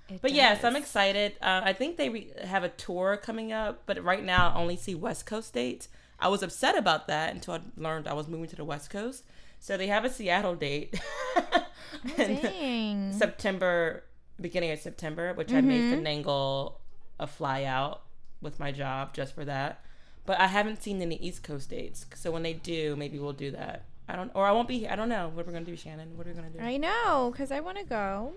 [0.08, 1.32] It But yes, I'm excited.
[1.40, 4.76] Uh, I think they re- have a tour coming up, but right now I only
[4.76, 5.88] see West Coast dates.
[6.20, 9.24] I was upset about that until I learned I was moving to the West Coast.
[9.58, 11.00] So they have a Seattle date
[12.16, 13.12] Dang.
[13.12, 14.04] September,
[14.40, 16.04] beginning of September, which I made Mm-hmm.
[16.06, 16.74] finagle
[17.18, 18.02] a fly out
[18.40, 19.80] with my job just for that.
[20.26, 22.06] But I haven't seen any East Coast dates.
[22.14, 23.84] So when they do, maybe we'll do that.
[24.08, 24.86] I don't, or I won't be.
[24.88, 26.16] I don't know what we're gonna do, Shannon.
[26.16, 26.60] What are we gonna do?
[26.60, 28.32] I know, because I want to go.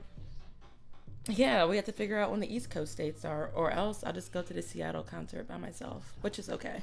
[1.30, 4.14] Yeah, we have to figure out when the East Coast dates are, or else I'll
[4.14, 6.82] just go to the Seattle concert by myself, which is okay.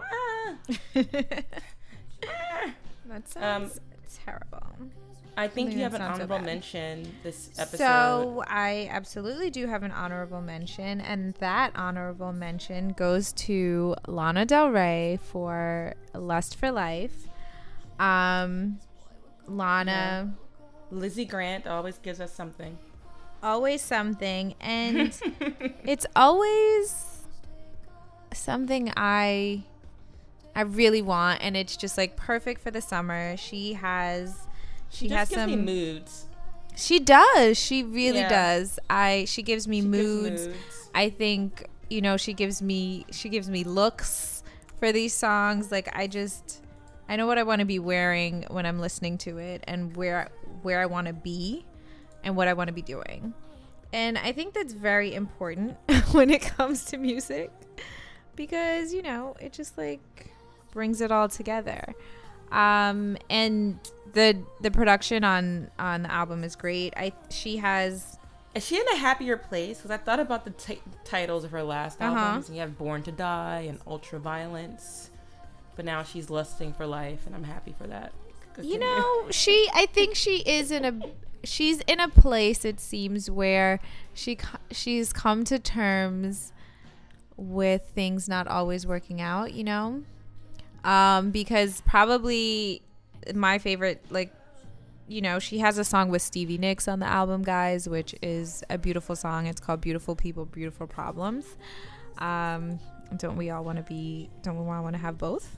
[0.00, 0.54] Ah.
[3.06, 3.80] that sounds
[4.24, 4.62] terrible.
[5.36, 7.78] I think Maybe you have an not so honorable mention this episode.
[7.78, 14.46] So I absolutely do have an honorable mention, and that honorable mention goes to Lana
[14.46, 17.26] Del Rey for "Lust for Life."
[17.98, 18.78] Um,
[19.46, 20.34] Lana,
[20.90, 22.78] Lizzie Grant always gives us something.
[23.42, 25.18] always something, and
[25.84, 27.22] it's always
[28.32, 29.64] something I
[30.54, 33.36] I really want, and it's just like perfect for the summer.
[33.36, 34.43] She has.
[34.90, 36.26] She, She has gives some me moods.
[36.76, 37.58] She does.
[37.58, 38.28] She really Yeah.
[38.28, 38.78] does.
[38.90, 40.48] I she gives me She gives moods.
[40.48, 40.88] moods.
[40.94, 44.42] I think, you know, she gives me she gives me looks
[44.78, 45.70] for these songs.
[45.70, 46.62] Like I just
[47.08, 50.28] I know what I want to be wearing when I'm listening to it and where
[50.62, 51.64] where I want to be
[52.22, 53.34] and what I want to be doing.
[53.92, 55.76] And I think that's very important
[56.12, 57.50] when it comes to music
[58.36, 60.32] because, you know, it just like
[60.72, 61.94] brings it all together.
[62.50, 63.78] Um and
[64.14, 66.94] the the production on on the album is great.
[66.96, 68.18] I she has
[68.54, 69.78] Is she in a happier place?
[69.78, 72.16] Because I thought about the ti- titles of her last Uh-huh.
[72.18, 72.48] albums.
[72.48, 75.10] And you have Born to Die and Ultra Violence.
[75.76, 78.12] But now she's lusting for life, and I'm happy for that.
[78.62, 80.92] you know she i think she is in a
[81.44, 83.80] she's in a place it seems where
[84.14, 84.38] she
[84.70, 86.52] she's come to terms
[87.36, 90.04] with things not always working out you know
[90.84, 92.80] um because probably
[93.34, 94.32] my favorite like
[95.06, 98.62] you know she has a song with stevie nicks on the album guys which is
[98.70, 99.46] a beautiful song.
[99.46, 101.44] It's called beautiful people beautiful problems.
[102.18, 102.78] Um
[103.16, 105.56] don't we all want to be don't we all want to have both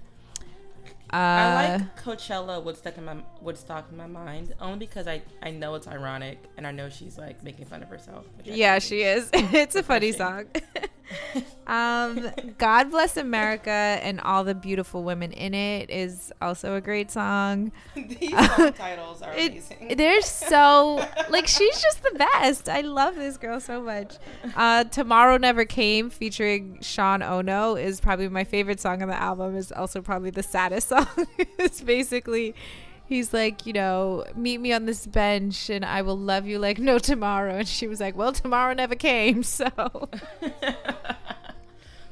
[1.13, 5.51] uh, I like Coachella Woodstock in my Woodstock in my mind only because I I
[5.51, 8.27] know it's ironic and I know she's like making fun of herself.
[8.45, 9.31] Yeah, she is.
[9.35, 10.47] it's a funny song.
[11.69, 17.11] Um, God Bless America and all the beautiful women in it is also a great
[17.11, 17.73] song.
[17.97, 19.95] These song titles are It, amazing.
[19.97, 22.69] they're so like she's just the best.
[22.69, 24.17] I love this girl so much.
[24.55, 29.57] Uh, Tomorrow Never Came featuring Sean Ono is probably my favorite song on the album.
[29.57, 30.96] Is also probably the saddest song.
[31.59, 32.55] It's basically
[33.07, 36.79] he's like, you know, meet me on this bench and I will love you like
[36.79, 37.55] no tomorrow.
[37.59, 39.43] And she was like, well, tomorrow never came.
[39.57, 39.69] So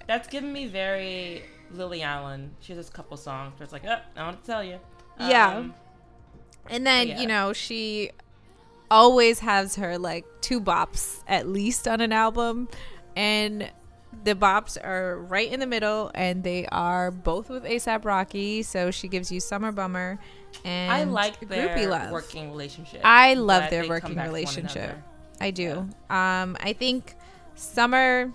[0.06, 2.50] That's giving me very Lily Allen.
[2.60, 4.78] She has a couple songs where it's like, oh, I want to tell you.
[5.18, 5.56] Yeah.
[5.56, 5.74] Um,
[6.68, 7.20] And then, Yeah.
[7.20, 8.10] you know, she
[8.90, 12.68] always has her like two bops at least on an album.
[13.16, 13.70] And
[14.22, 18.62] the bops are right in the middle and they are both with ASAP Rocky.
[18.62, 20.18] So she gives you Summer Bummer
[20.64, 22.12] and I like Groupie Love.
[22.12, 23.00] working relationship.
[23.04, 24.96] I love their working back to one relationship.
[25.40, 25.88] I do.
[26.10, 27.14] Um, I think
[27.54, 28.32] Summer.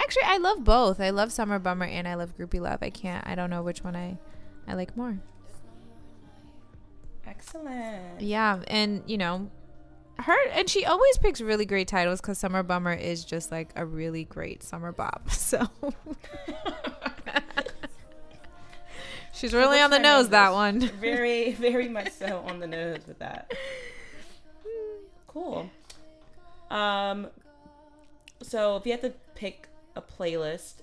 [0.00, 1.00] Actually, I love both.
[1.00, 2.80] I love Summer Bummer and I love Groupie Love.
[2.82, 3.26] I can't.
[3.26, 4.18] I don't know which one I,
[4.66, 5.18] I like more.
[7.26, 8.20] Excellent.
[8.20, 9.50] Yeah, and you know,
[10.20, 13.84] her and she always picks really great titles because Summer Bummer is just like a
[13.84, 15.28] really great summer bop.
[15.30, 15.68] So
[19.32, 20.80] she's really on the nose that one.
[21.00, 23.52] very, very much so on the nose with that.
[25.26, 25.68] Cool.
[26.70, 27.28] Um,
[28.42, 30.74] so if you had to pick a playlist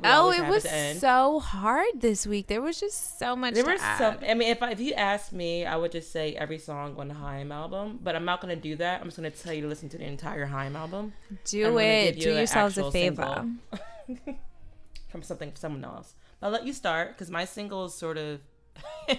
[0.00, 2.46] that Oh, it was at the end, so hard this week.
[2.46, 3.54] There was just so much.
[3.54, 4.16] there were some.
[4.26, 7.08] I mean, if I, if you asked me, I would just say every song on
[7.08, 9.00] the Haim album, but I'm not going to do that.
[9.00, 11.78] I'm just going to tell you to listen to the entire Haim album I'm Do
[11.78, 12.14] it.
[12.16, 13.46] give Do yourselves a favor.
[15.10, 16.14] from something someone else.
[16.40, 18.40] I'll let you start because my single is sort of.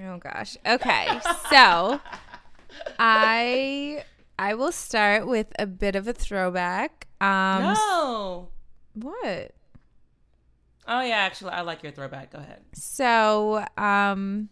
[0.00, 0.56] Oh gosh.
[0.66, 1.08] Okay.
[1.50, 1.98] So
[2.98, 4.04] I
[4.38, 7.06] I will start with a bit of a throwback.
[7.20, 8.48] Um no.
[9.02, 9.52] What?
[10.86, 12.32] Oh yeah, actually, I like your throwback.
[12.32, 12.62] Go ahead.
[12.74, 14.48] So um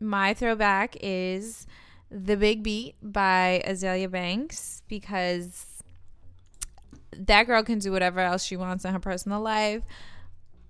[0.00, 1.66] my throwback is
[2.10, 5.82] The Big Beat by Azealia Banks because
[7.16, 9.82] that girl can do whatever else she wants in her personal life,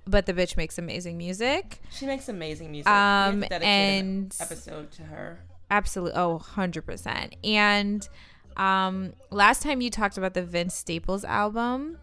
[0.07, 1.81] but the bitch makes amazing music.
[1.91, 2.89] She makes amazing music.
[2.91, 5.41] Um, we have to and- an episode to her.
[5.71, 6.15] Absolutely.
[6.19, 7.35] Oh, 100%.
[7.45, 8.09] And
[8.57, 11.99] um, last time you talked about the Vince Staples album.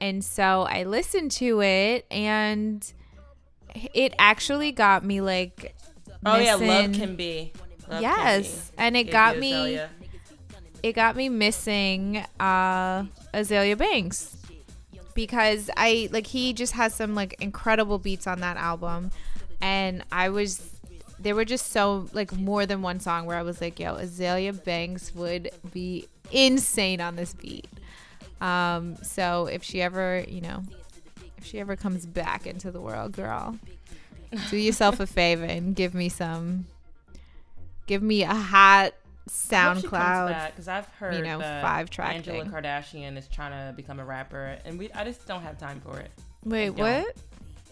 [0.00, 2.92] And so I listened to it and
[3.94, 5.74] it actually got me like.
[6.24, 7.52] Oh yeah, love can be.
[7.88, 8.70] Love Can Yes.
[8.70, 8.78] Be.
[8.78, 9.52] And it got me.
[9.52, 9.88] Azealia.
[10.82, 13.02] It got me missing uh,
[13.34, 14.36] Azealia Banks
[15.14, 19.10] because I like he just has some like incredible beats on that album,
[19.60, 20.70] and I was
[21.18, 24.62] there were just so like more than one song where I was like, yo, Azealia
[24.62, 27.66] Banks would be insane on this beat.
[28.40, 30.62] Um, so if she ever, you know,
[31.36, 33.58] if she ever comes back into the world, girl,
[34.50, 36.66] do yourself a favor and give me some,
[37.86, 38.94] give me a hot
[39.28, 40.50] SoundCloud.
[40.50, 42.52] because I've heard you know, five-track Angela thing.
[42.52, 45.98] Kardashian is trying to become a rapper, and we I just don't have time for
[45.98, 46.10] it.
[46.44, 47.14] Wait, what?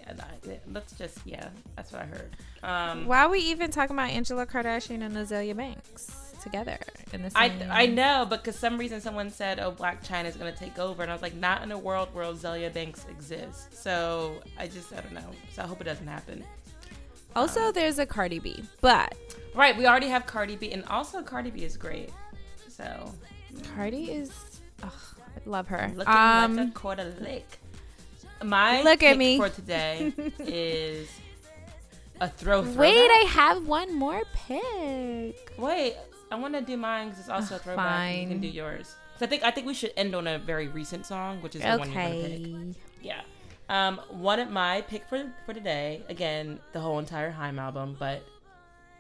[0.00, 2.36] Yeah, nah, let's just yeah, that's what I heard.
[2.62, 6.78] Um, Why are we even talking about Angela Kardashian and Azealia Banks together
[7.12, 7.52] in the I?
[7.70, 11.02] I know, but because some reason someone said, "Oh, Blac Chyna is gonna take over,"
[11.02, 14.92] and I was like, "Not in a world where Azealia Banks exists." So I just
[14.92, 15.30] I don't know.
[15.52, 16.44] So I hope it doesn't happen.
[17.34, 19.14] Also, there's a Cardi B, but
[19.54, 22.10] Right, we already have Cardi B, and also Cardi B is great.
[22.68, 23.12] So
[23.74, 24.30] Cardi is,
[24.82, 25.90] ugh, I love her.
[25.94, 27.58] looking Um, like a quarter lick.
[28.44, 29.38] My Look at me.
[29.38, 31.08] for today is
[32.20, 32.60] a throw.
[32.62, 33.08] wait.
[33.10, 35.52] I have one more pick.
[35.58, 35.96] wait.
[36.30, 38.10] I want to do mine because it's also a Ugh, throwback.
[38.10, 38.96] and You can do yours.
[39.18, 41.62] So I think I think we should end on a very recent song, which is
[41.62, 42.40] the one you're gonna pick.
[42.40, 42.74] Okay.
[43.02, 43.20] Yeah.
[43.68, 48.22] Um, one of my pick for for today, again, the whole entire Haim album, but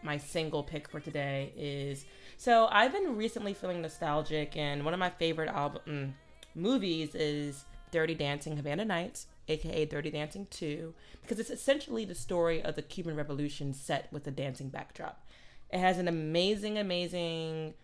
[0.02, 2.04] my single pick for today is
[2.36, 6.12] so I've been recently feeling nostalgic, and one of my favorite album mm,
[6.54, 12.62] movies is Dirty Dancing Havana Nights, aka Dirty Dancing 2, because it's essentially the story
[12.62, 15.25] of the Cuban Revolution set with a dancing backdrop.
[15.70, 17.74] It has an amazing, amazing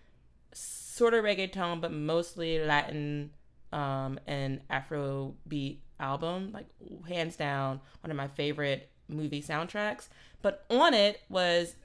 [0.52, 3.30] sort of reggaeton, but mostly Latin
[3.72, 6.52] um, and Afro beat album.
[6.52, 6.66] Like
[7.08, 10.08] hands down, one of my favorite movie soundtracks.
[10.42, 11.76] But on it was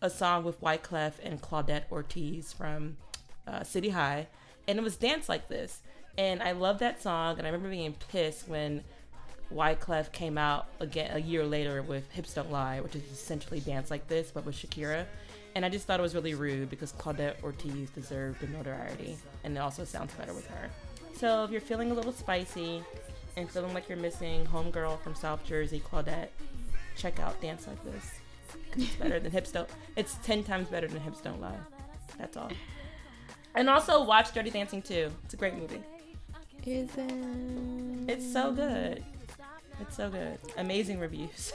[0.00, 2.96] a song with Wyclef and Claudette Ortiz from
[3.46, 4.28] uh, City High,
[4.66, 5.80] and it was "Dance Like This."
[6.16, 8.82] And I love that song, and I remember being pissed when
[9.52, 13.90] Wyclef came out again a year later with "Hips Don't Lie," which is essentially "Dance
[13.90, 15.06] Like This" but with Shakira.
[15.54, 19.56] And I just thought it was really rude because Claudette Ortiz deserved the notoriety, and
[19.56, 20.70] it also sounds better with her.
[21.16, 22.82] So if you're feeling a little spicy
[23.36, 26.28] and feeling like you're missing homegirl from South Jersey, Claudette,
[26.96, 28.10] check out Dance Like This.
[28.76, 29.68] it's better than Hips Don't.
[29.96, 31.58] It's ten times better than Hips Don't Lie.
[32.18, 32.50] That's all.
[33.54, 35.10] And also watch Dirty Dancing 2.
[35.24, 35.82] It's a great movie.
[36.64, 37.12] Is it?
[38.08, 39.02] It's so good.
[39.80, 40.38] It's so good.
[40.56, 41.52] Amazing reviews.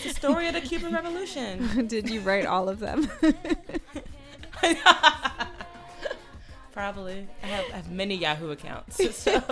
[0.00, 1.86] It's the story of the Cuban Revolution.
[1.88, 3.08] Did you write all of them?
[6.72, 7.26] Probably.
[7.42, 9.16] I have, I have many Yahoo accounts.
[9.16, 9.42] So.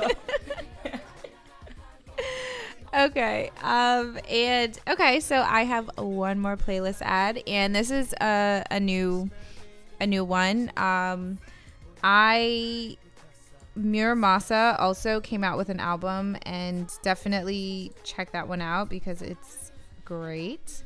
[2.95, 3.51] okay.
[3.63, 4.21] Um.
[4.31, 5.19] And okay.
[5.21, 9.29] So I have one more playlist ad, and this is a a new,
[10.01, 10.71] a new one.
[10.77, 11.39] Um,
[12.05, 12.99] I
[13.77, 19.23] Mura Masa also came out with an album, and definitely check that one out because
[19.23, 19.71] it's
[20.05, 20.83] great.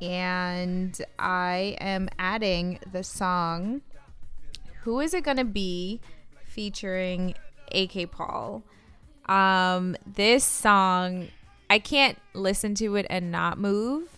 [0.00, 3.82] And I am adding the song
[4.82, 6.00] Who Is It Gonna Be
[6.44, 7.34] featuring
[7.72, 8.62] AK Paul.
[9.26, 11.28] Um, this song,
[11.70, 14.08] I can't listen to it and not move.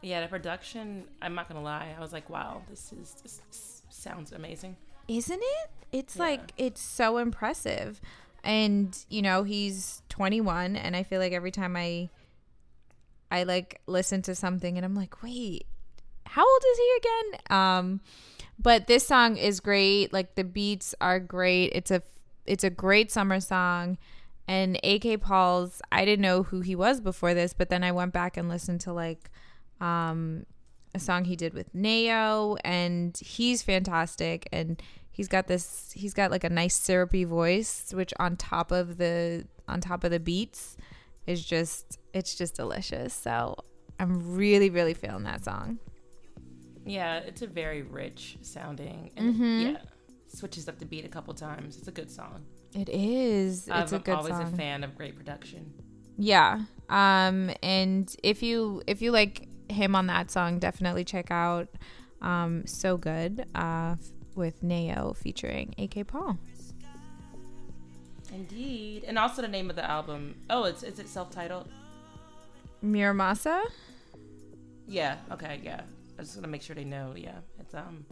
[0.00, 1.94] Yeah, the production, I'm not to lie.
[1.96, 4.76] I was like, wow, this is this sounds amazing.
[5.08, 5.70] Isn't it?
[5.90, 6.22] It's Yeah.
[6.22, 8.00] like it's so impressive.
[8.44, 12.08] And, you know, he's 21 and I feel like every time I
[13.30, 15.66] I like listen to something and I'm like, "Wait,
[16.26, 18.00] how old is he again?" Um
[18.60, 20.12] but this song is great.
[20.12, 21.72] Like the beats are great.
[21.74, 22.02] It's a
[22.46, 23.98] it's a great summer song.
[24.46, 28.12] And AK Paul's I didn't know who he was before this, but then I went
[28.12, 29.30] back and listened to like
[29.80, 30.44] um
[30.94, 34.80] a song he did with NAO and he's fantastic and
[35.10, 39.46] he's got this he's got like a nice syrupy voice which on top of the
[39.68, 40.76] on top of the beats
[41.26, 43.12] is just it's just delicious.
[43.12, 43.54] So
[44.00, 45.78] I'm really really feeling that song.
[46.86, 49.10] Yeah, it's a very rich sounding.
[49.16, 49.62] And Mhm.
[49.62, 49.76] yeah,
[50.28, 51.76] switches up the beat a couple times.
[51.76, 52.44] It's a good song.
[52.74, 53.68] It is.
[53.68, 54.52] It's I'm a good always song.
[54.54, 55.72] a fan of great production.
[56.16, 56.62] Yeah.
[56.88, 61.68] Um and if you if you like him on that song, definitely check out
[62.20, 63.96] um So Good uh
[64.34, 66.38] with NAO featuring AK Paul.
[68.32, 69.04] Indeed.
[69.04, 70.36] And also the name of the album.
[70.50, 71.68] Oh, it's is it self-titled?
[72.82, 73.62] Mura Masa?
[74.86, 75.16] Yeah.
[75.32, 75.60] Okay.
[75.62, 75.82] Yeah.
[76.18, 77.14] I just want to make sure they know.
[77.16, 77.38] Yeah.
[77.58, 78.04] It's um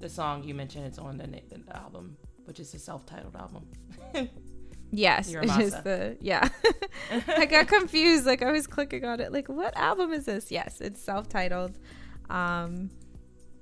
[0.00, 0.86] the song you mentioned.
[0.86, 3.66] It's on the, the album, which is a self-titled album.
[4.96, 6.48] Yes, it is the yeah.
[7.28, 8.26] I got confused.
[8.26, 9.32] Like I was clicking on it.
[9.32, 10.50] Like what album is this?
[10.50, 11.76] Yes, it's self-titled.
[12.30, 12.90] Um,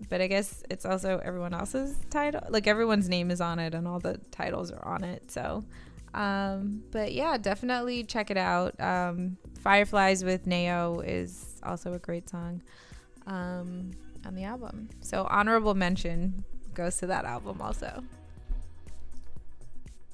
[0.08, 2.42] but I guess it's also everyone else's title.
[2.48, 5.30] Like everyone's name is on it, and all the titles are on it.
[5.30, 5.64] So,
[6.14, 8.78] um, but yeah, definitely check it out.
[8.80, 12.62] Um, Fireflies with NAO is also a great song
[13.26, 13.90] um,
[14.26, 14.88] on the album.
[15.00, 18.02] So honorable mention goes to that album also.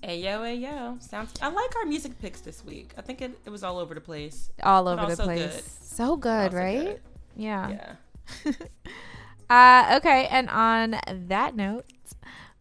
[0.02, 1.02] Ayo, ayo.
[1.02, 1.32] Sounds.
[1.42, 2.92] I like our music picks this week.
[2.96, 4.50] I think it, it was all over the place.
[4.62, 5.54] all over the place.
[5.54, 5.64] good.
[5.64, 6.84] So good, right?
[6.84, 7.00] good.
[7.36, 7.96] Yeah.
[8.46, 8.52] Yeah.
[9.50, 11.86] Uh, okay, and on that note,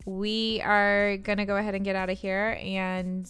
[0.06, 3.30] we are gonna go ahead and get out of here, and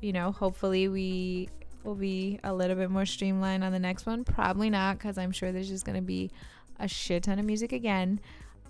[0.00, 1.48] you know, hopefully we
[1.82, 4.22] will be a little bit more streamlined on the next one.
[4.22, 6.30] Probably not, because I'm sure there's just gonna be
[6.78, 8.20] a shit ton of music again,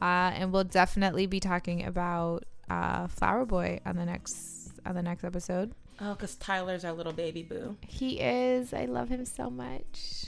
[0.00, 5.02] uh, and we'll definitely be talking about uh, Flower Boy on the next on the
[5.02, 5.72] next episode.
[6.00, 7.76] Oh, because Tyler's our little baby boo.
[7.86, 8.72] He is.
[8.72, 10.26] I love him so much.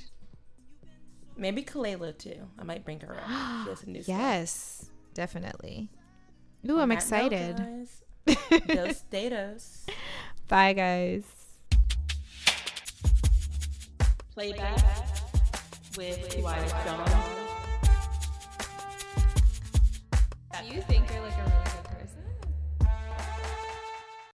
[1.37, 2.49] Maybe Kelela too.
[2.59, 3.65] I might bring her up.
[3.65, 4.17] She has a new stuff.
[4.19, 5.89] Yes, definitely.
[6.69, 7.57] Ooh, I'm that note, excited.
[7.57, 8.03] guys,
[8.67, 9.87] Dos datos.
[10.49, 11.23] Bye, guys.
[14.35, 14.79] Playback
[15.97, 17.11] with Dwight Jones.
[20.61, 21.07] Do you think